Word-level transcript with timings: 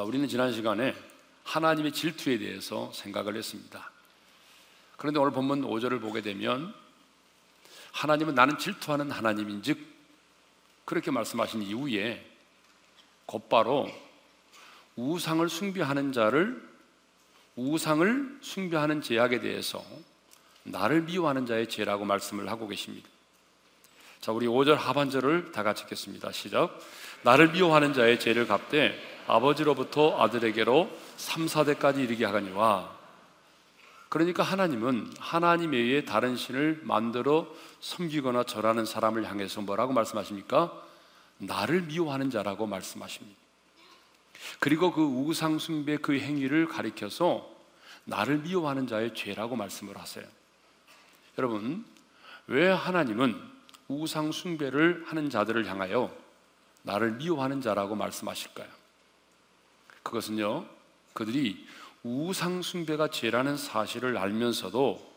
자, 0.00 0.04
우리는 0.04 0.26
지난 0.28 0.50
시간에 0.50 0.94
하나님의 1.44 1.92
질투에 1.92 2.38
대해서 2.38 2.90
생각을 2.94 3.36
했습니다. 3.36 3.90
그런데 4.96 5.20
오늘 5.20 5.30
본문 5.30 5.60
5절을 5.60 6.00
보게 6.00 6.22
되면 6.22 6.72
하나님은 7.92 8.34
나는 8.34 8.56
질투하는 8.56 9.10
하나님인즉 9.10 9.78
그렇게 10.86 11.10
말씀하신 11.10 11.60
이후에 11.64 12.26
곧바로 13.26 13.90
우상을 14.96 15.46
숭배하는 15.46 16.14
자를 16.14 16.66
우상을 17.56 18.38
숭배하는 18.40 19.02
죄악에 19.02 19.40
대해서 19.40 19.84
나를 20.62 21.02
미워하는 21.02 21.44
자의 21.44 21.68
죄라고 21.68 22.06
말씀을 22.06 22.48
하고 22.48 22.66
계십니다. 22.68 23.06
자, 24.22 24.32
우리 24.32 24.46
5절 24.46 24.76
하반절을 24.76 25.52
다 25.52 25.62
같이 25.62 25.82
읽겠습니다. 25.82 26.32
시작. 26.32 26.78
나를 27.20 27.52
미워하는 27.52 27.92
자의 27.92 28.18
죄를 28.18 28.46
갚되 28.46 29.19
아버지로부터 29.30 30.20
아들에게로 30.20 30.90
3, 31.16 31.46
4대까지 31.46 31.98
이르게 31.98 32.24
하거니와 32.24 33.00
그러니까 34.08 34.42
하나님은 34.42 35.12
하나님에 35.20 35.76
의해 35.76 36.04
다른 36.04 36.36
신을 36.36 36.80
만들어 36.82 37.46
섬기거나 37.78 38.42
절하는 38.42 38.84
사람을 38.84 39.24
향해서 39.30 39.60
뭐라고 39.60 39.92
말씀하십니까? 39.92 40.72
나를 41.38 41.82
미워하는 41.82 42.28
자라고 42.28 42.66
말씀하십니다. 42.66 43.38
그리고 44.58 44.92
그 44.92 45.02
우상 45.02 45.58
숭배 45.58 45.96
그 45.96 46.18
행위를 46.18 46.66
가리켜서 46.66 47.48
나를 48.04 48.38
미워하는 48.38 48.88
자의 48.88 49.14
죄라고 49.14 49.54
말씀을 49.54 49.96
하세요. 49.96 50.26
여러분, 51.38 51.84
왜 52.48 52.68
하나님은 52.68 53.40
우상 53.86 54.32
숭배를 54.32 55.04
하는 55.06 55.30
자들을 55.30 55.66
향하여 55.66 56.12
나를 56.82 57.12
미워하는 57.12 57.60
자라고 57.60 57.94
말씀하실까요? 57.94 58.79
그것은요, 60.02 60.66
그들이 61.12 61.66
우상 62.02 62.62
숭배가 62.62 63.08
죄라는 63.08 63.56
사실을 63.56 64.16
알면서도 64.16 65.10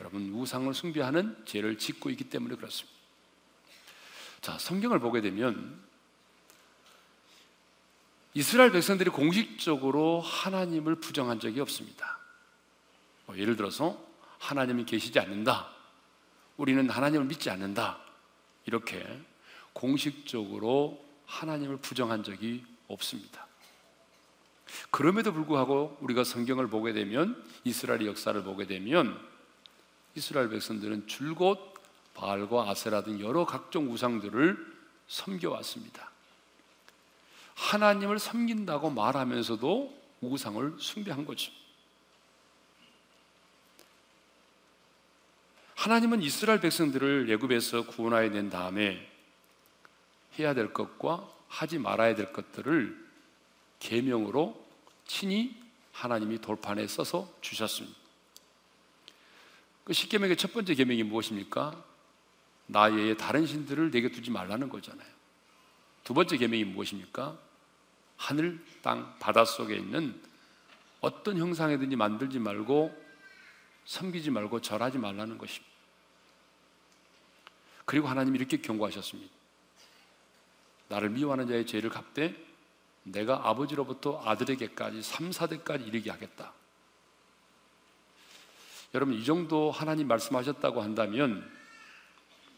여러분 0.00 0.32
우상을 0.32 0.72
숭배하는 0.74 1.44
죄를 1.46 1.78
짓고 1.78 2.10
있기 2.10 2.24
때문에 2.24 2.56
그렇습니다. 2.56 2.98
자, 4.40 4.58
성경을 4.58 4.98
보게 4.98 5.20
되면 5.20 5.80
이스라엘 8.34 8.72
백성들이 8.72 9.10
공식적으로 9.10 10.20
하나님을 10.20 10.96
부정한 10.96 11.38
적이 11.38 11.60
없습니다. 11.60 12.18
뭐 13.26 13.38
예를 13.38 13.56
들어서 13.56 14.02
하나님이 14.38 14.84
계시지 14.84 15.18
않는다. 15.20 15.70
우리는 16.56 16.88
하나님을 16.90 17.26
믿지 17.26 17.50
않는다. 17.50 17.98
이렇게 18.66 19.06
공식적으로 19.72 21.04
하나님을 21.26 21.76
부정한 21.76 22.24
적이 22.24 22.64
없습니다. 22.88 23.46
그럼에도 24.90 25.32
불구하고 25.32 25.96
우리가 26.00 26.24
성경을 26.24 26.68
보게 26.68 26.92
되면 26.92 27.42
이스라엘의 27.64 28.06
역사를 28.06 28.40
보게 28.42 28.66
되면 28.66 29.18
이스라엘 30.14 30.48
백성들은 30.48 31.06
줄곧 31.06 31.72
바알과 32.14 32.68
아세라 32.68 33.02
등 33.02 33.20
여러 33.20 33.44
각종 33.46 33.90
우상들을 33.90 34.72
섬겨왔습니다. 35.08 36.10
하나님을 37.54 38.18
섬긴다고 38.18 38.90
말하면서도 38.90 40.02
우상을 40.20 40.76
숭배한 40.78 41.24
거죠. 41.24 41.52
하나님은 45.74 46.22
이스라엘 46.22 46.60
백성들을 46.60 47.28
예굽에서 47.28 47.86
구원하여 47.86 48.28
낸 48.30 48.50
다음에 48.50 49.10
해야 50.38 50.54
될 50.54 50.72
것과 50.72 51.28
하지 51.48 51.78
말아야 51.78 52.14
될 52.14 52.32
것들을 52.32 53.02
계명으로 53.80 54.61
친히 55.12 55.54
하나님이 55.92 56.40
돌판에 56.40 56.86
써서 56.86 57.30
주셨습니다. 57.42 57.98
그 59.84 59.92
십계명의 59.92 60.38
첫 60.38 60.54
번째 60.54 60.74
계명이 60.74 61.02
무엇입니까? 61.02 61.84
나 62.66 62.84
외에 62.84 63.14
다른 63.14 63.44
신들을 63.44 63.90
내게 63.90 64.10
두지 64.10 64.30
말라는 64.30 64.70
거잖아요. 64.70 65.08
두 66.02 66.14
번째 66.14 66.38
계명이 66.38 66.64
무엇입니까? 66.64 67.38
하늘, 68.16 68.64
땅, 68.80 69.14
바다 69.18 69.44
속에 69.44 69.76
있는 69.76 70.18
어떤 71.02 71.36
형상이든지 71.36 71.94
만들지 71.94 72.38
말고 72.38 72.98
섬기지 73.84 74.30
말고 74.30 74.62
절하지 74.62 74.96
말라는 74.96 75.36
것입니다. 75.36 75.70
그리고 77.84 78.08
하나님이 78.08 78.38
이렇게 78.38 78.62
경고하셨습니다. 78.62 79.30
나를 80.88 81.10
미워하는 81.10 81.48
자의 81.48 81.66
죄를 81.66 81.90
갚되 81.90 82.51
내가 83.04 83.48
아버지로부터 83.48 84.20
아들에게까지 84.24 85.02
3, 85.02 85.30
4대까지 85.30 85.86
이르게 85.86 86.10
하겠다. 86.10 86.52
여러분 88.94 89.14
이 89.14 89.24
정도 89.24 89.70
하나님 89.70 90.06
말씀하셨다고 90.08 90.82
한다면 90.82 91.50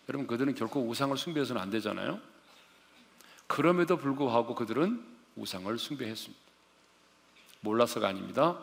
여러분 0.09 0.27
그들은 0.27 0.55
결코 0.55 0.87
우상을 0.87 1.17
숭배해서는 1.17 1.61
안 1.61 1.71
되잖아요. 1.71 2.21
그럼에도 3.47 3.97
불구하고 3.97 4.55
그들은 4.55 5.05
우상을 5.37 5.79
숭배했습니다. 5.79 6.43
몰라서가 7.61 8.09
아닙니다. 8.09 8.59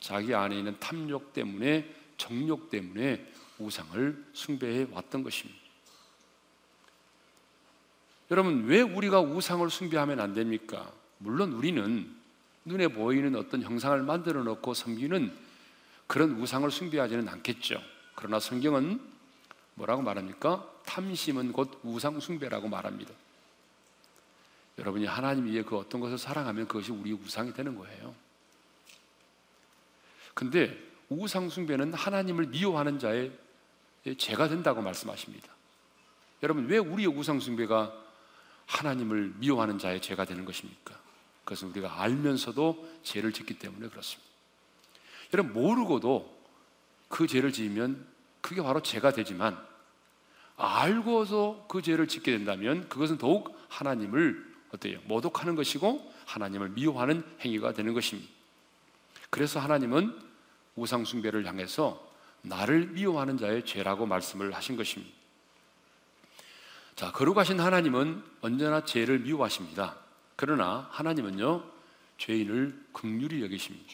자기 0.00 0.34
안에 0.34 0.56
있는 0.56 0.78
탐욕 0.78 1.32
때문에 1.32 1.94
정욕 2.16 2.70
때문에 2.70 3.32
우상을 3.58 4.24
숭배해 4.32 4.88
왔던 4.90 5.22
것입니다. 5.22 5.63
여러분, 8.30 8.64
왜 8.66 8.80
우리가 8.80 9.20
우상을 9.20 9.68
숭배하면 9.68 10.20
안 10.20 10.34
됩니까? 10.34 10.90
물론 11.18 11.52
우리는 11.52 12.14
눈에 12.64 12.88
보이는 12.88 13.34
어떤 13.36 13.62
형상을 13.62 14.00
만들어 14.02 14.42
놓고 14.42 14.74
섬기는 14.74 15.32
그런 16.06 16.40
우상을 16.40 16.70
숭배하지는 16.70 17.28
않겠죠. 17.28 17.80
그러나 18.14 18.40
성경은 18.40 19.00
뭐라고 19.74 20.02
말합니까? 20.02 20.68
탐심은 20.86 21.52
곧 21.52 21.80
우상 21.82 22.20
숭배라고 22.20 22.68
말합니다. 22.68 23.12
여러분이 24.78 25.06
하나님 25.06 25.46
위에 25.46 25.62
그 25.62 25.76
어떤 25.76 26.00
것을 26.00 26.18
사랑하면 26.18 26.66
그것이 26.66 26.92
우리의 26.92 27.16
우상이 27.16 27.52
되는 27.52 27.76
거예요. 27.76 28.14
근데 30.34 30.76
우상 31.08 31.48
숭배는 31.48 31.94
하나님을 31.94 32.46
미워하는 32.46 32.98
자의 32.98 33.32
죄가 34.18 34.48
된다고 34.48 34.82
말씀하십니다. 34.82 35.48
여러분 36.42 36.66
왜 36.66 36.78
우리의 36.78 37.08
우상 37.08 37.40
숭배가 37.40 38.03
하나님을 38.66 39.34
미워하는 39.38 39.78
자의 39.78 40.00
죄가 40.00 40.24
되는 40.24 40.44
것입니까? 40.44 40.94
그것은 41.44 41.68
우리가 41.70 42.00
알면서도 42.00 43.00
죄를 43.02 43.32
짓기 43.32 43.58
때문에 43.58 43.88
그렇습니다. 43.88 44.30
여러분 45.32 45.52
모르고도 45.52 46.34
그 47.08 47.26
죄를 47.26 47.52
지으면 47.52 48.06
그게 48.40 48.62
바로 48.62 48.82
죄가 48.82 49.12
되지만 49.12 49.58
알고서 50.56 51.66
그 51.68 51.82
죄를 51.82 52.08
짓게 52.08 52.32
된다면 52.32 52.88
그것은 52.88 53.18
더욱 53.18 53.58
하나님을 53.68 54.54
어때요? 54.72 55.00
모독하는 55.04 55.54
것이고 55.54 56.12
하나님을 56.26 56.70
미워하는 56.70 57.24
행위가 57.40 57.72
되는 57.72 57.92
것입니다. 57.94 58.30
그래서 59.30 59.60
하나님은 59.60 60.16
우상숭배를 60.76 61.46
향해서 61.46 62.12
나를 62.42 62.88
미워하는 62.88 63.38
자의 63.38 63.64
죄라고 63.64 64.06
말씀을 64.06 64.52
하신 64.52 64.76
것입니다. 64.76 65.12
자, 66.96 67.10
거룩하신 67.10 67.58
하나님은 67.58 68.22
언제나 68.40 68.84
죄를 68.84 69.20
미워하십니다. 69.20 69.96
그러나 70.36 70.88
하나님은요, 70.92 71.64
죄인을 72.18 72.86
극률히 72.92 73.42
여기십니다. 73.42 73.92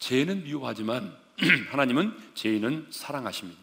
죄는 0.00 0.42
미워하지만 0.42 1.16
하나님은 1.70 2.16
죄인은 2.34 2.88
사랑하십니다. 2.90 3.60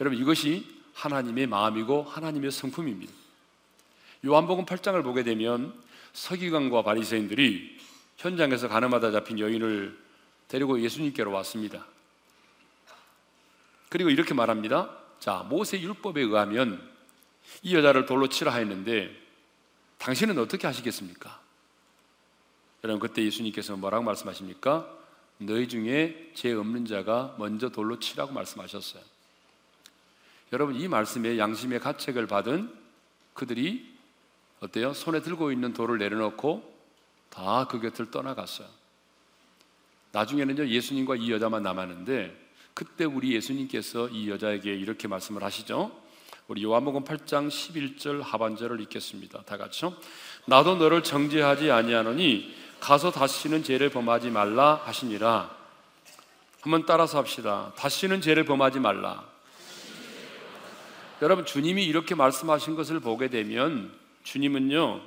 여러분, 0.00 0.18
이것이 0.20 0.66
하나님의 0.94 1.48
마음이고 1.48 2.04
하나님의 2.04 2.52
성품입니다. 2.52 3.12
요한복음 4.24 4.64
8장을 4.64 5.02
보게 5.02 5.24
되면 5.24 5.74
서기관과 6.12 6.82
바리새인들이 6.82 7.76
현장에서 8.18 8.68
가늠하다 8.68 9.10
잡힌 9.10 9.40
여인을 9.40 9.98
데리고 10.46 10.80
예수님께로 10.80 11.32
왔습니다. 11.32 11.84
그리고 13.88 14.10
이렇게 14.10 14.32
말합니다. 14.32 14.96
자, 15.18 15.44
모세 15.48 15.80
율법에 15.80 16.20
의하면 16.20 16.91
이 17.62 17.74
여자를 17.74 18.06
돌로 18.06 18.28
치라 18.28 18.54
했는데 18.54 19.10
당신은 19.98 20.38
어떻게 20.38 20.66
하시겠습니까? 20.66 21.40
여러분 22.84 23.00
그때 23.00 23.22
예수님께서 23.24 23.76
뭐라고 23.76 24.04
말씀하십니까? 24.04 24.88
너희 25.38 25.68
중에 25.68 26.32
죄 26.34 26.52
없는 26.52 26.86
자가 26.86 27.36
먼저 27.38 27.68
돌로 27.68 27.98
치라고 27.98 28.32
말씀하셨어요. 28.32 29.02
여러분 30.52 30.76
이 30.76 30.88
말씀에 30.88 31.38
양심의 31.38 31.80
가책을 31.80 32.26
받은 32.26 32.72
그들이 33.34 33.92
어때요? 34.60 34.92
손에 34.92 35.22
들고 35.22 35.50
있는 35.52 35.72
돌을 35.72 35.98
내려놓고 35.98 36.70
다 37.30 37.66
그 37.68 37.80
곁을 37.80 38.10
떠나갔어요. 38.10 38.68
나중에는요 40.12 40.66
예수님과 40.66 41.16
이 41.16 41.30
여자만 41.32 41.62
남았는데 41.62 42.40
그때 42.74 43.04
우리 43.04 43.34
예수님께서 43.34 44.08
이 44.08 44.28
여자에게 44.28 44.74
이렇게 44.74 45.08
말씀을 45.08 45.42
하시죠. 45.42 46.01
우리 46.48 46.64
요한복음 46.64 47.04
8장 47.04 47.48
11절 47.48 48.22
하반절을 48.22 48.80
읽겠습니다. 48.82 49.42
다 49.42 49.56
같이요. 49.56 49.94
나도 50.46 50.76
너를 50.76 51.02
정죄하지 51.02 51.70
아니하노니 51.70 52.54
가서 52.80 53.10
다시는 53.12 53.62
죄를 53.62 53.90
범하지 53.90 54.30
말라 54.30 54.80
하시니라. 54.84 55.56
한번 56.60 56.84
따라서 56.84 57.18
합시다. 57.18 57.72
다시는 57.76 58.20
죄를 58.20 58.44
범하지 58.44 58.80
말라. 58.80 59.24
여러분 61.22 61.46
주님이 61.46 61.84
이렇게 61.84 62.16
말씀하신 62.16 62.74
것을 62.74 62.98
보게 62.98 63.28
되면 63.28 63.96
주님은요 64.24 65.00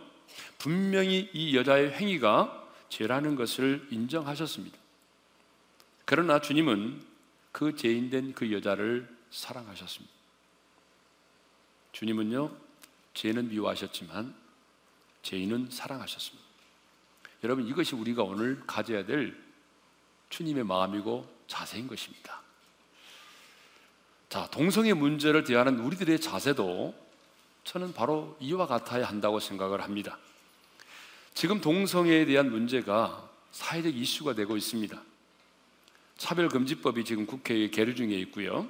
분명히 0.58 1.30
이 1.34 1.56
여자의 1.58 1.92
행위가 1.92 2.64
죄라는 2.88 3.36
것을 3.36 3.86
인정하셨습니다. 3.92 4.78
그러나 6.06 6.40
주님은 6.40 7.02
그 7.52 7.76
죄인된 7.76 8.34
그 8.34 8.54
여자를 8.54 9.10
사랑하셨습니다. 9.32 10.14
주님은요 11.96 12.52
죄는 13.14 13.48
미워하셨지만 13.50 14.36
죄인은 15.24 15.70
사랑하셨습니다. 15.72 16.46
여러분 17.44 17.66
이것이 17.66 17.96
우리가 17.96 18.22
오늘 18.24 18.62
가져야 18.68 19.06
될 19.06 19.36
주님의 20.30 20.66
마음이고 20.66 21.26
자세인 21.48 21.88
것입니다. 21.88 22.42
자, 24.28 24.46
동성애 24.48 24.92
문제를 24.94 25.46
대하는 25.46 25.80
우리들의 25.80 26.20
자세도 26.20 26.94
저는 27.64 27.94
바로 27.94 28.36
이와 28.42 28.68
같아야 28.68 29.06
한다고 29.06 29.40
생각을 29.40 29.82
합니다. 29.82 30.18
지금 31.34 31.62
동성애에 31.62 32.26
대한 32.26 32.52
문제가 32.52 33.30
사회적 33.52 33.96
이슈가 33.96 34.34
되고 34.34 34.58
있습니다. 34.58 35.02
차별금지법이 36.18 37.06
지금 37.06 37.26
국회에 37.26 37.70
계류 37.70 37.96
중에 37.96 38.16
있고요. 38.22 38.70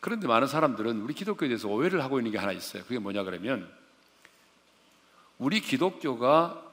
그런데 0.00 0.26
많은 0.26 0.48
사람들은 0.48 1.02
우리 1.02 1.14
기독교에 1.14 1.48
대해서 1.48 1.68
오해를 1.68 2.02
하고 2.02 2.18
있는 2.18 2.32
게 2.32 2.38
하나 2.38 2.52
있어요. 2.52 2.82
그게 2.84 2.98
뭐냐 2.98 3.22
그러면 3.22 3.70
우리 5.38 5.60
기독교가 5.60 6.66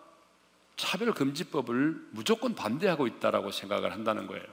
차별금지법을 0.78 2.08
무조건 2.12 2.56
반대하고 2.56 3.08
있다라고 3.08 3.52
생각을 3.52 3.92
한다는 3.92 4.28
거예요. 4.28 4.46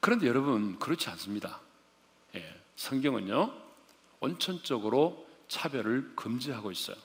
그런데 0.00 0.26
여러분 0.26 0.78
그렇지 0.78 1.08
않습니다. 1.10 1.60
예, 2.34 2.60
성경은요 2.76 3.52
원천적으로 4.20 5.26
차별을 5.48 6.12
금지하고 6.14 6.70
있어요. 6.70 6.96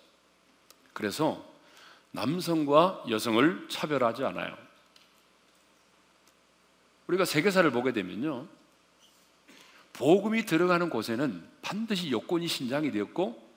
그래서 0.93 1.45
남성과 2.11 3.05
여성을 3.09 3.67
차별하지 3.69 4.23
않아요. 4.25 4.57
우리가 7.07 7.25
세계사를 7.25 7.69
보게 7.71 7.91
되면요 7.91 8.47
복음이 9.99 10.45
들어가는 10.45 10.89
곳에는 10.89 11.45
반드시 11.61 12.09
여건이 12.09 12.47
신장이 12.47 12.89
되었고 12.89 13.49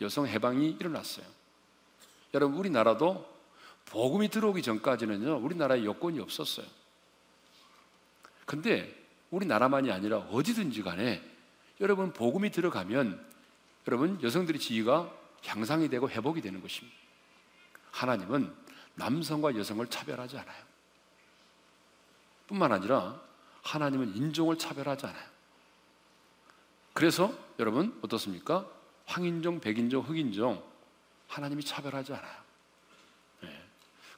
여성 0.00 0.26
해방이 0.26 0.76
일어났어요. 0.80 1.24
여러분 2.34 2.58
우리나라도 2.58 3.32
복음이 3.86 4.28
들어오기 4.28 4.60
전까지는요 4.60 5.36
우리나라에 5.36 5.84
여건이 5.84 6.18
없었어요. 6.18 6.66
근데 8.44 8.92
우리나라만이 9.30 9.92
아니라 9.92 10.18
어디든지 10.18 10.82
간에 10.82 11.22
여러분 11.80 12.12
복음이 12.12 12.50
들어가면 12.50 13.24
여러분 13.86 14.20
여성들의 14.20 14.60
지위가 14.60 15.12
향상이 15.46 15.88
되고 15.88 16.10
회복이 16.10 16.40
되는 16.40 16.60
것입니다. 16.60 16.96
하나님은 17.92 18.52
남성과 18.96 19.56
여성을 19.56 19.86
차별하지 19.86 20.38
않아요. 20.38 20.64
뿐만 22.48 22.72
아니라 22.72 23.20
하나님은 23.62 24.16
인종을 24.16 24.58
차별하지 24.58 25.06
않아요. 25.06 25.33
그래서 26.94 27.36
여러분 27.58 27.98
어떻습니까? 28.02 28.66
황인종, 29.04 29.60
백인종, 29.60 30.02
흑인종 30.02 30.62
하나님이 31.28 31.64
차별하지 31.64 32.14
않아요. 32.14 32.36
네. 33.42 33.62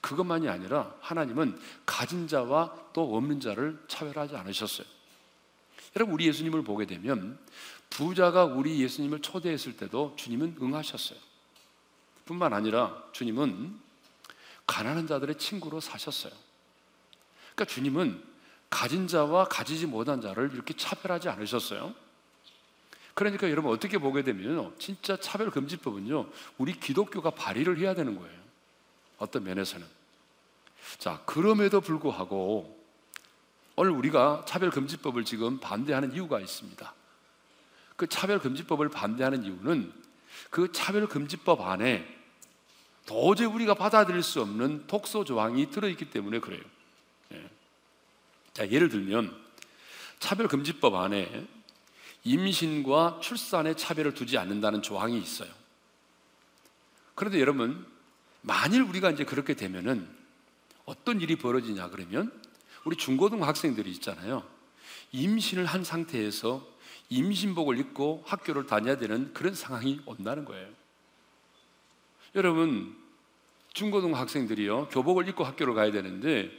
그것만이 0.00 0.48
아니라 0.48 0.94
하나님은 1.00 1.58
가진 1.84 2.28
자와 2.28 2.90
또 2.92 3.16
없는 3.16 3.40
자를 3.40 3.82
차별하지 3.88 4.36
않으셨어요. 4.36 4.86
여러분 5.96 6.14
우리 6.14 6.26
예수님을 6.26 6.62
보게 6.62 6.86
되면 6.86 7.38
부자가 7.88 8.44
우리 8.44 8.80
예수님을 8.82 9.22
초대했을 9.22 9.76
때도 9.76 10.14
주님은 10.16 10.58
응하셨어요. 10.60 11.18
뿐만 12.26 12.52
아니라 12.52 13.02
주님은 13.12 13.80
가난한 14.66 15.06
자들의 15.06 15.38
친구로 15.38 15.80
사셨어요. 15.80 16.32
그러니까 17.54 17.64
주님은 17.72 18.22
가진 18.68 19.06
자와 19.06 19.44
가지지 19.44 19.86
못한 19.86 20.20
자를 20.20 20.50
이렇게 20.52 20.74
차별하지 20.76 21.30
않으셨어요. 21.30 21.94
그러니까 23.16 23.50
여러분 23.50 23.72
어떻게 23.72 23.96
보게 23.96 24.22
되면요. 24.22 24.74
진짜 24.78 25.16
차별금지법은요. 25.16 26.28
우리 26.58 26.78
기독교가 26.78 27.30
발의를 27.30 27.78
해야 27.78 27.94
되는 27.94 28.14
거예요. 28.14 28.38
어떤 29.16 29.42
면에서는. 29.44 29.86
자, 30.98 31.22
그럼에도 31.24 31.80
불구하고 31.80 32.78
오늘 33.74 33.92
우리가 33.92 34.44
차별금지법을 34.46 35.24
지금 35.24 35.58
반대하는 35.58 36.12
이유가 36.12 36.40
있습니다. 36.40 36.94
그 37.96 38.06
차별금지법을 38.06 38.90
반대하는 38.90 39.44
이유는 39.44 39.94
그 40.50 40.70
차별금지법 40.70 41.62
안에 41.62 42.06
도저히 43.06 43.46
우리가 43.46 43.72
받아들일 43.72 44.22
수 44.22 44.42
없는 44.42 44.86
독소 44.88 45.24
조항이 45.24 45.70
들어있기 45.70 46.10
때문에 46.10 46.40
그래요. 46.40 46.60
예. 47.32 47.48
자, 48.52 48.70
예를 48.70 48.90
들면 48.90 49.34
차별금지법 50.18 50.94
안에 50.96 51.55
임신과 52.26 53.20
출산에 53.22 53.76
차별을 53.76 54.12
두지 54.14 54.36
않는다는 54.36 54.82
조항이 54.82 55.16
있어요. 55.16 55.48
그런데 57.14 57.40
여러분, 57.40 57.86
만일 58.42 58.82
우리가 58.82 59.10
이제 59.10 59.24
그렇게 59.24 59.54
되면은 59.54 60.08
어떤 60.86 61.20
일이 61.20 61.36
벌어지냐 61.36 61.88
그러면 61.88 62.32
우리 62.84 62.96
중고등 62.96 63.44
학생들이 63.44 63.90
있잖아요. 63.92 64.42
임신을 65.12 65.66
한 65.66 65.84
상태에서 65.84 66.66
임신복을 67.10 67.78
입고 67.78 68.24
학교를 68.26 68.66
다녀야 68.66 68.98
되는 68.98 69.32
그런 69.32 69.54
상황이 69.54 70.00
온다는 70.04 70.44
거예요. 70.44 70.68
여러분, 72.34 72.96
중고등 73.72 74.16
학생들이요, 74.16 74.88
교복을 74.88 75.28
입고 75.28 75.44
학교를 75.44 75.74
가야 75.74 75.92
되는데, 75.92 76.50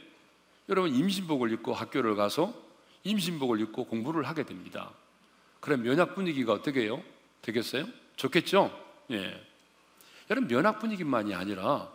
여러분, 0.70 0.94
임신복을 0.94 1.52
입고 1.52 1.74
학교를 1.74 2.16
가서 2.16 2.54
임신복을 3.04 3.60
입고 3.60 3.84
공부를 3.84 4.26
하게 4.26 4.44
됩니다. 4.44 4.92
그럼 5.60 5.82
면학 5.82 6.14
분위기가 6.14 6.52
어떻게 6.52 6.82
해요? 6.82 7.02
되겠어요? 7.42 7.86
좋겠죠? 8.16 8.70
예. 9.10 9.44
여러분, 10.30 10.48
면학 10.48 10.78
분위기만이 10.78 11.34
아니라 11.34 11.90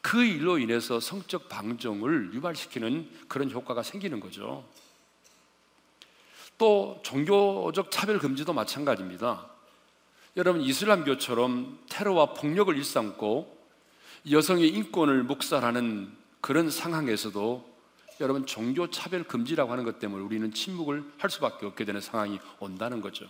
그 0.00 0.24
일로 0.24 0.58
인해서 0.58 1.00
성적 1.00 1.48
방종을 1.48 2.32
유발시키는 2.32 3.10
그런 3.28 3.50
효과가 3.50 3.82
생기는 3.82 4.20
거죠. 4.20 4.64
또 6.58 7.00
종교적 7.02 7.90
차별 7.90 8.18
금지도 8.18 8.52
마찬가지입니다. 8.52 9.46
여러분 10.36 10.60
이슬람교처럼 10.62 11.78
테러와 11.88 12.34
폭력을 12.34 12.76
일삼고 12.76 13.56
여성의 14.30 14.68
인권을 14.68 15.22
묵살하는 15.24 16.12
그런 16.40 16.70
상황에서도 16.70 17.75
여러분 18.20 18.46
종교 18.46 18.90
차별 18.90 19.24
금지라고 19.24 19.70
하는 19.70 19.84
것 19.84 19.98
때문에 19.98 20.24
우리는 20.24 20.52
침묵을 20.52 21.04
할 21.18 21.30
수밖에 21.30 21.66
없게 21.66 21.84
되는 21.84 22.00
상황이 22.00 22.38
온다는 22.58 23.00
거죠. 23.00 23.26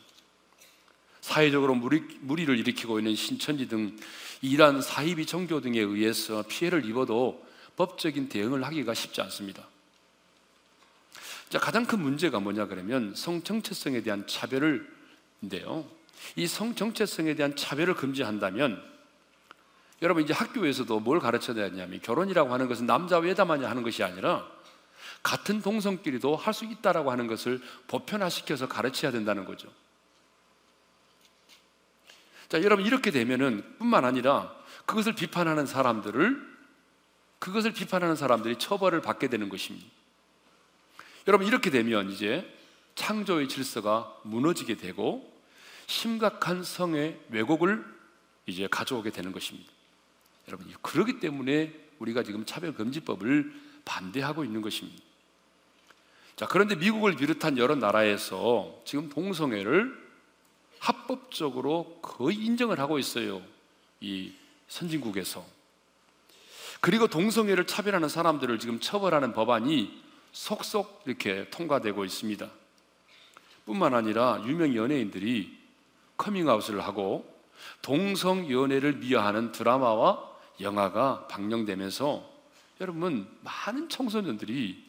사회적으로 1.21 1.75
무리, 1.75 2.01
무리 2.21 2.45
를 2.45 2.59
일으키고 2.59 3.01
있는 3.01 3.17
신천지 3.17 3.67
등 3.67 3.97
이란 4.43 4.81
사이비 4.81 5.27
종교 5.27 5.61
등에 5.61 5.81
의해서 5.81 6.45
피해를 6.47 6.85
입어도 6.85 7.45
법적인 7.77 8.29
대응을 8.29 8.65
하기가 8.65 8.95
쉽지 8.95 9.21
않습니다. 9.23 9.67
자, 11.49 11.59
가장 11.59 11.85
큰 11.85 12.01
문제가 12.01 12.39
뭐냐 12.39 12.67
그러면 12.67 13.13
성정체성에 13.15 14.03
대한 14.03 14.27
차별을인데요. 14.27 15.85
이 16.37 16.47
성정체성에 16.47 17.35
대한 17.35 17.57
차별을 17.57 17.95
금지한다면 17.95 18.83
여러분 20.03 20.23
이제 20.23 20.33
학교에서도 20.33 21.01
뭘 21.01 21.19
가르쳐야 21.19 21.55
되냐면 21.71 22.01
결혼이라고 22.03 22.53
하는 22.53 22.69
것은 22.69 22.87
남자 22.87 23.19
외다만이 23.19 23.65
하는 23.65 23.83
것이 23.83 24.03
아니라 24.03 24.47
같은 25.27 25.61
동성끼리도 25.61 26.37
할 26.37 26.55
수 26.55 26.65
있다라고 26.65 27.11
하는 27.11 27.27
것을 27.27 27.61
보편화시켜서 27.89 28.69
가르쳐야 28.69 29.11
된다는 29.11 29.45
거죠. 29.45 29.69
자, 32.49 32.63
여러분 32.63 32.87
이렇게 32.87 33.11
되면은 33.11 33.77
뿐만 33.79 34.05
아니라 34.05 34.55
그것을 34.87 35.15
비판하는 35.17 35.67
사람들을 35.67 36.57
그것을 37.41 37.73
비판하는 37.73 38.15
사람들이 38.15 38.57
처벌을 38.57 39.03
받게 39.03 39.29
되는 39.29 39.49
것입니다. 39.49 39.87
여러분 41.27 41.47
이렇게 41.47 41.71
되면 41.71 42.09
이제 42.11 42.49
창조의 42.95 43.49
질서가 43.49 44.17
무너지게 44.23 44.77
되고 44.77 45.29
심각한 45.89 46.63
성의 46.63 47.21
왜곡을 47.31 47.85
이제 48.47 48.69
가져오게 48.71 49.11
되는 49.11 49.33
것입니다. 49.33 49.71
여러분 50.47 50.73
그러기 50.83 51.19
때문에 51.19 51.75
우리가 51.99 52.23
지금 52.23 52.47
차별금지법을 52.47 53.53
반대하고 53.85 54.45
있는 54.45 54.63
것입니다. 54.63 55.06
자, 56.37 56.47
그런데 56.47 56.77
미국을 56.77 57.17
비롯한 57.17 57.57
여러 57.57 57.75
나라에서 57.75 58.83
지금 58.85 59.09
동성애를 59.09 60.07
합법적으로 60.79 61.99
거의 62.03 62.37
인정을 62.37 62.79
하고 62.79 62.99
있어요. 62.99 63.41
이 64.01 64.33
선진국에서. 64.69 65.43
그리고 66.83 67.09
동성애를 67.09 67.67
차별하는 67.67 68.11
사람들을 68.11 68.59
지금 68.59 68.79
처벌하는 68.81 69.33
법안이 69.33 70.03
속속 70.33 71.03
이렇게 71.07 71.49
통과되고 71.49 72.05
있습니다. 72.05 72.51
뿐만 73.65 73.95
아니라 73.95 74.43
유명 74.45 74.75
연예인들이 74.75 75.57
커밍아웃을 76.19 76.81
하고 76.83 77.27
동성 77.81 78.51
연애를 78.51 78.97
미화하는 78.97 79.53
드라마와 79.53 80.23
영화가 80.61 81.29
방영되면서 81.29 82.31
여러분 82.83 83.27
많은 83.41 83.89
청소년들이 83.89 84.86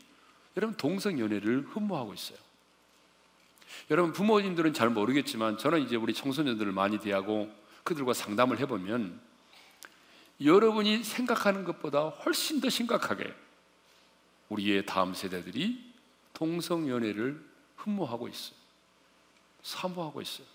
여러분 0.57 0.75
동성 0.75 1.19
연애를 1.19 1.67
흠모하고 1.69 2.15
있어요. 2.15 2.37
여러분 3.91 4.11
부모님들은 4.11 4.73
잘 4.73 4.89
모르겠지만 4.89 5.59
저는 5.59 5.81
이제 5.81 5.95
우리 5.95 6.13
청소년들을 6.13 6.71
많이 6.71 6.99
대하고 6.99 7.49
그들과 7.83 8.13
상담을 8.13 8.59
해보면 8.59 9.21
여러분이 10.43 11.03
생각하는 11.03 11.63
것보다 11.63 12.09
훨씬 12.09 12.59
더 12.59 12.69
심각하게 12.69 13.33
우리의 14.49 14.85
다음 14.85 15.13
세대들이 15.13 15.93
동성 16.33 16.89
연애를 16.89 17.43
흠모하고 17.75 18.27
있어요. 18.27 18.57
사모하고 19.61 20.21
있어요. 20.21 20.47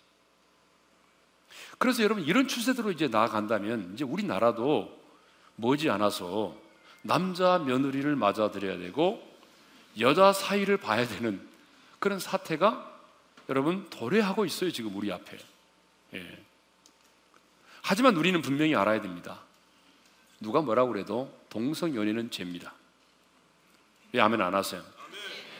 그래서 1.79 2.03
여러분 2.03 2.25
이런 2.25 2.49
추세대로 2.49 2.91
이제 2.91 3.07
나아간다면 3.07 3.93
이제 3.95 4.05
우리나라도 4.05 5.01
머지 5.55 5.91
않아서 5.91 6.57
남자 7.03 7.59
며느리를 7.59 8.17
맞아들여야 8.17 8.79
되고 8.79 9.32
여자 9.99 10.33
사이를 10.33 10.77
봐야 10.77 11.07
되는 11.07 11.41
그런 11.99 12.19
사태가 12.19 12.91
여러분 13.49 13.89
도래하고 13.91 14.45
있어요 14.45 14.71
지금 14.71 14.97
우리 14.97 15.13
앞에. 15.13 15.39
예. 16.15 16.39
하지만 17.83 18.17
우리는 18.17 18.41
분명히 18.43 18.75
알아야 18.75 19.01
됩니다. 19.01 19.41
누가 20.41 20.61
뭐라고 20.61 20.93
그래도 20.93 21.33
동성 21.49 21.95
연애는 21.95 22.31
죄입니다. 22.31 22.73
왜 24.13 24.21
아멘 24.21 24.41
안 24.41 24.55
하세요? 24.55 24.83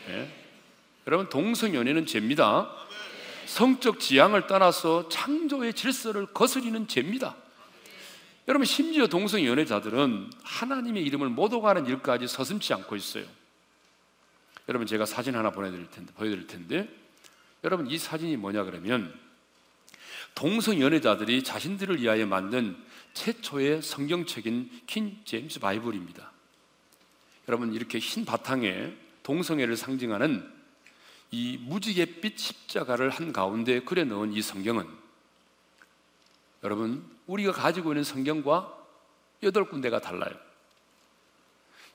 예? 0.09 0.43
여러분 1.07 1.29
동성 1.29 1.73
연애는 1.73 2.05
죄입니다. 2.05 2.69
성적 3.45 3.99
지향을 3.99 4.47
떠나서 4.47 5.09
창조의 5.09 5.73
질서를 5.73 6.27
거스리는 6.27 6.87
죄입니다. 6.87 7.35
여러분 8.47 8.65
심지어 8.65 9.07
동성 9.07 9.45
연애자들은 9.45 10.31
하나님의 10.43 11.03
이름을 11.03 11.29
못 11.29 11.53
오가는 11.53 11.85
일까지 11.85 12.27
서슴지 12.27 12.73
않고 12.73 12.95
있어요. 12.95 13.25
여러분 14.67 14.87
제가 14.87 15.05
사진 15.05 15.35
하나 15.35 15.51
보내드릴 15.51 15.89
텐데 15.89 16.13
보여드릴 16.13 16.47
텐데 16.47 16.89
여러분 17.63 17.89
이 17.89 17.97
사진이 17.97 18.37
뭐냐 18.37 18.63
그러면 18.63 19.13
동성 20.35 20.79
연애자들이 20.81 21.43
자신들을 21.43 22.01
위하여 22.01 22.25
만든 22.25 22.75
최초의 23.13 23.81
성경책인 23.81 24.81
킨 24.87 25.19
제임스 25.25 25.59
바이블입니다. 25.59 26.31
여러분 27.47 27.73
이렇게 27.73 27.99
흰 27.99 28.25
바탕에 28.25 28.95
동성애를 29.21 29.77
상징하는 29.77 30.51
이 31.31 31.57
무지갯빛 31.61 32.37
십자가를 32.37 33.09
한 33.09 33.33
가운데 33.33 33.81
그려 33.81 34.03
넣은 34.05 34.33
이 34.33 34.41
성경은 34.41 34.87
여러분 36.63 37.03
우리가 37.27 37.51
가지고 37.51 37.91
있는 37.91 38.03
성경과 38.03 38.77
여덟 39.43 39.65
군데가 39.65 39.99
달라요. 39.99 40.33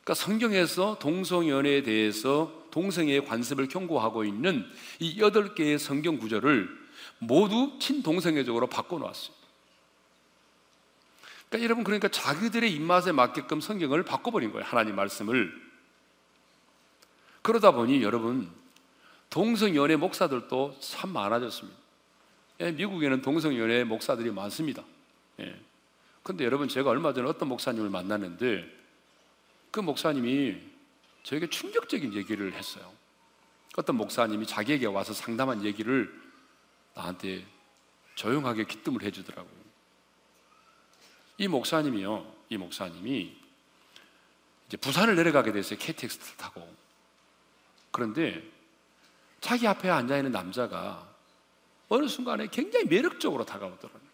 그러니까 0.02 0.14
성경에서 0.14 0.98
동성연애에 0.98 1.82
대해서 1.82 2.57
동성애의 2.70 3.24
관습을 3.24 3.68
경고하고 3.68 4.24
있는 4.24 4.66
이 4.98 5.20
여덟 5.20 5.54
개의 5.54 5.78
성경 5.78 6.18
구절을 6.18 6.68
모두 7.18 7.76
친동성애적으로 7.78 8.66
바꿔놓았어요. 8.66 9.38
그러니까 11.48 11.64
여러분 11.64 11.84
그러니까 11.84 12.08
자기들의 12.08 12.72
입맛에 12.72 13.12
맞게끔 13.12 13.60
성경을 13.60 14.04
바꿔버린 14.04 14.52
거예요. 14.52 14.66
하나님 14.66 14.96
말씀을. 14.96 15.52
그러다 17.42 17.70
보니 17.70 18.02
여러분 18.02 18.50
동성연애 19.30 19.96
목사들도 19.96 20.76
참 20.80 21.10
많아졌습니다. 21.10 21.78
예, 22.60 22.72
미국에는 22.72 23.22
동성연애 23.22 23.84
목사들이 23.84 24.30
많습니다. 24.30 24.82
예. 25.40 25.58
근데 26.22 26.44
여러분 26.44 26.68
제가 26.68 26.90
얼마 26.90 27.14
전에 27.14 27.28
어떤 27.28 27.48
목사님을 27.48 27.88
만났는데 27.88 28.68
그 29.70 29.80
목사님이 29.80 30.56
저에게 31.22 31.48
충격적인 31.48 32.14
얘기를 32.14 32.52
했어요. 32.54 32.92
어떤 33.76 33.96
목사님이 33.96 34.46
자기에게 34.46 34.86
와서 34.86 35.12
상담한 35.12 35.64
얘기를 35.64 36.12
나한테 36.94 37.46
조용하게 38.14 38.64
기뜸을 38.64 39.02
해주더라고요. 39.02 39.58
이 41.38 41.46
목사님이요, 41.46 42.34
이 42.48 42.56
목사님이 42.56 43.36
이제 44.66 44.76
부산을 44.76 45.14
내려가게 45.14 45.52
됐어요. 45.52 45.78
KTX를 45.78 46.36
타고. 46.36 46.68
그런데 47.92 48.42
자기 49.40 49.66
앞에 49.66 49.88
앉아있는 49.88 50.32
남자가 50.32 51.08
어느 51.88 52.08
순간에 52.08 52.48
굉장히 52.48 52.86
매력적으로 52.86 53.44
다가오더라고요. 53.44 54.08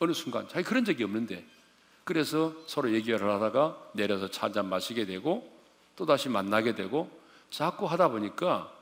어느 0.00 0.12
순간. 0.12 0.48
자기 0.48 0.64
그런 0.64 0.84
적이 0.84 1.04
없는데. 1.04 1.46
그래서 2.04 2.54
서로 2.66 2.92
얘기를 2.92 3.22
하다가 3.30 3.90
내려서 3.94 4.30
차 4.30 4.46
한 4.46 4.52
잔 4.52 4.68
마시게 4.68 5.06
되고 5.06 5.55
또다시 5.96 6.28
만나게 6.28 6.74
되고 6.74 7.10
자꾸 7.50 7.86
하다 7.86 8.08
보니까 8.08 8.72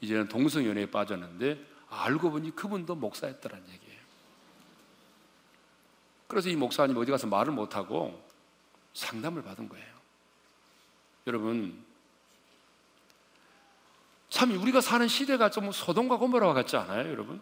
이제는 0.00 0.28
동성연애에 0.28 0.90
빠졌는데 0.90 1.64
알고 1.88 2.30
보니 2.30 2.56
그분도 2.56 2.94
목사였더란 2.94 3.60
얘기예요. 3.60 4.00
그래서 6.26 6.48
이 6.48 6.56
목사님 6.56 6.96
어디 6.96 7.10
가서 7.10 7.26
말을 7.26 7.52
못하고 7.52 8.26
상담을 8.94 9.42
받은 9.42 9.68
거예요. 9.68 9.92
여러분, 11.26 11.84
참 14.28 14.50
우리가 14.50 14.80
사는 14.80 15.06
시대가 15.06 15.50
좀 15.50 15.70
소동과 15.70 16.16
고모라와 16.16 16.54
같지 16.54 16.76
않아요, 16.76 17.10
여러분? 17.10 17.40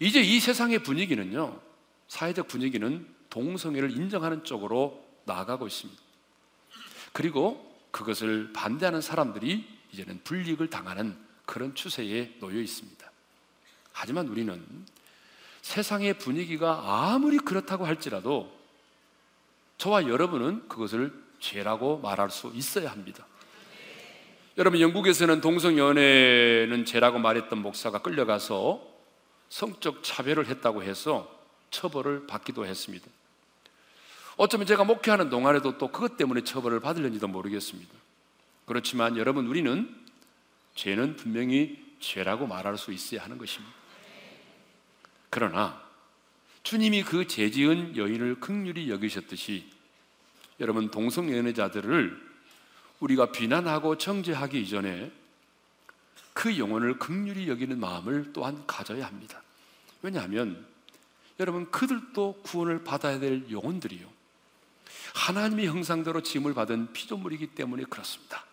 이제 0.00 0.20
이 0.20 0.40
세상의 0.40 0.82
분위기는요, 0.82 1.60
사회적 2.08 2.48
분위기는 2.48 3.06
동성애를 3.28 3.90
인정하는 3.90 4.44
쪽으로 4.44 5.04
나아가고 5.24 5.66
있습니다. 5.66 6.00
그리고 7.12 7.65
그것을 7.96 8.50
반대하는 8.52 9.00
사람들이 9.00 9.66
이제는 9.90 10.20
불이익을 10.22 10.68
당하는 10.68 11.16
그런 11.46 11.74
추세에 11.74 12.36
놓여 12.40 12.60
있습니다. 12.60 13.10
하지만 13.92 14.28
우리는 14.28 14.62
세상의 15.62 16.18
분위기가 16.18 17.08
아무리 17.10 17.38
그렇다고 17.38 17.86
할지라도 17.86 18.54
저와 19.78 20.08
여러분은 20.08 20.68
그것을 20.68 21.10
죄라고 21.38 21.98
말할 21.98 22.30
수 22.30 22.52
있어야 22.54 22.90
합니다. 22.90 23.26
여러분 24.58 24.80
영국에서는 24.80 25.40
동성 25.40 25.78
연애는 25.78 26.84
죄라고 26.84 27.18
말했던 27.18 27.62
목사가 27.62 28.02
끌려가서 28.02 28.86
성적 29.48 30.02
차별을 30.02 30.48
했다고 30.48 30.82
해서 30.82 31.34
처벌을 31.70 32.26
받기도 32.26 32.66
했습니다. 32.66 33.06
어쩌면 34.36 34.66
제가 34.66 34.84
목회하는 34.84 35.30
동안에도 35.30 35.78
또 35.78 35.88
그것 35.88 36.16
때문에 36.16 36.42
처벌을 36.44 36.80
받을는지도 36.80 37.26
모르겠습니다. 37.28 37.92
그렇지만 38.66 39.16
여러분 39.16 39.46
우리는 39.46 39.94
죄는 40.74 41.16
분명히 41.16 41.82
죄라고 42.00 42.46
말할 42.46 42.76
수 42.76 42.92
있어야 42.92 43.22
하는 43.24 43.38
것입니다. 43.38 43.74
그러나 45.30 45.80
주님이 46.62 47.02
그 47.04 47.26
죄지은 47.26 47.96
여인을 47.96 48.40
극률히 48.40 48.90
여기셨듯이 48.90 49.70
여러분 50.60 50.90
동성 50.90 51.34
연애자들을 51.34 52.26
우리가 53.00 53.30
비난하고 53.32 53.98
정죄하기 53.98 54.60
이전에 54.62 55.12
그 56.32 56.58
영혼을 56.58 56.98
극률히 56.98 57.48
여기는 57.48 57.78
마음을 57.78 58.32
또한 58.32 58.66
가져야 58.66 59.06
합니다. 59.06 59.42
왜냐하면 60.02 60.66
여러분 61.38 61.70
그들도 61.70 62.40
구원을 62.42 62.84
받아야 62.84 63.18
될 63.18 63.50
영혼들이요. 63.50 64.15
하나님의 65.14 65.66
형상대로 65.66 66.22
짐을 66.22 66.54
받은 66.54 66.92
피조물이기 66.92 67.48
때문에 67.48 67.84
그렇습니다. 67.84 68.44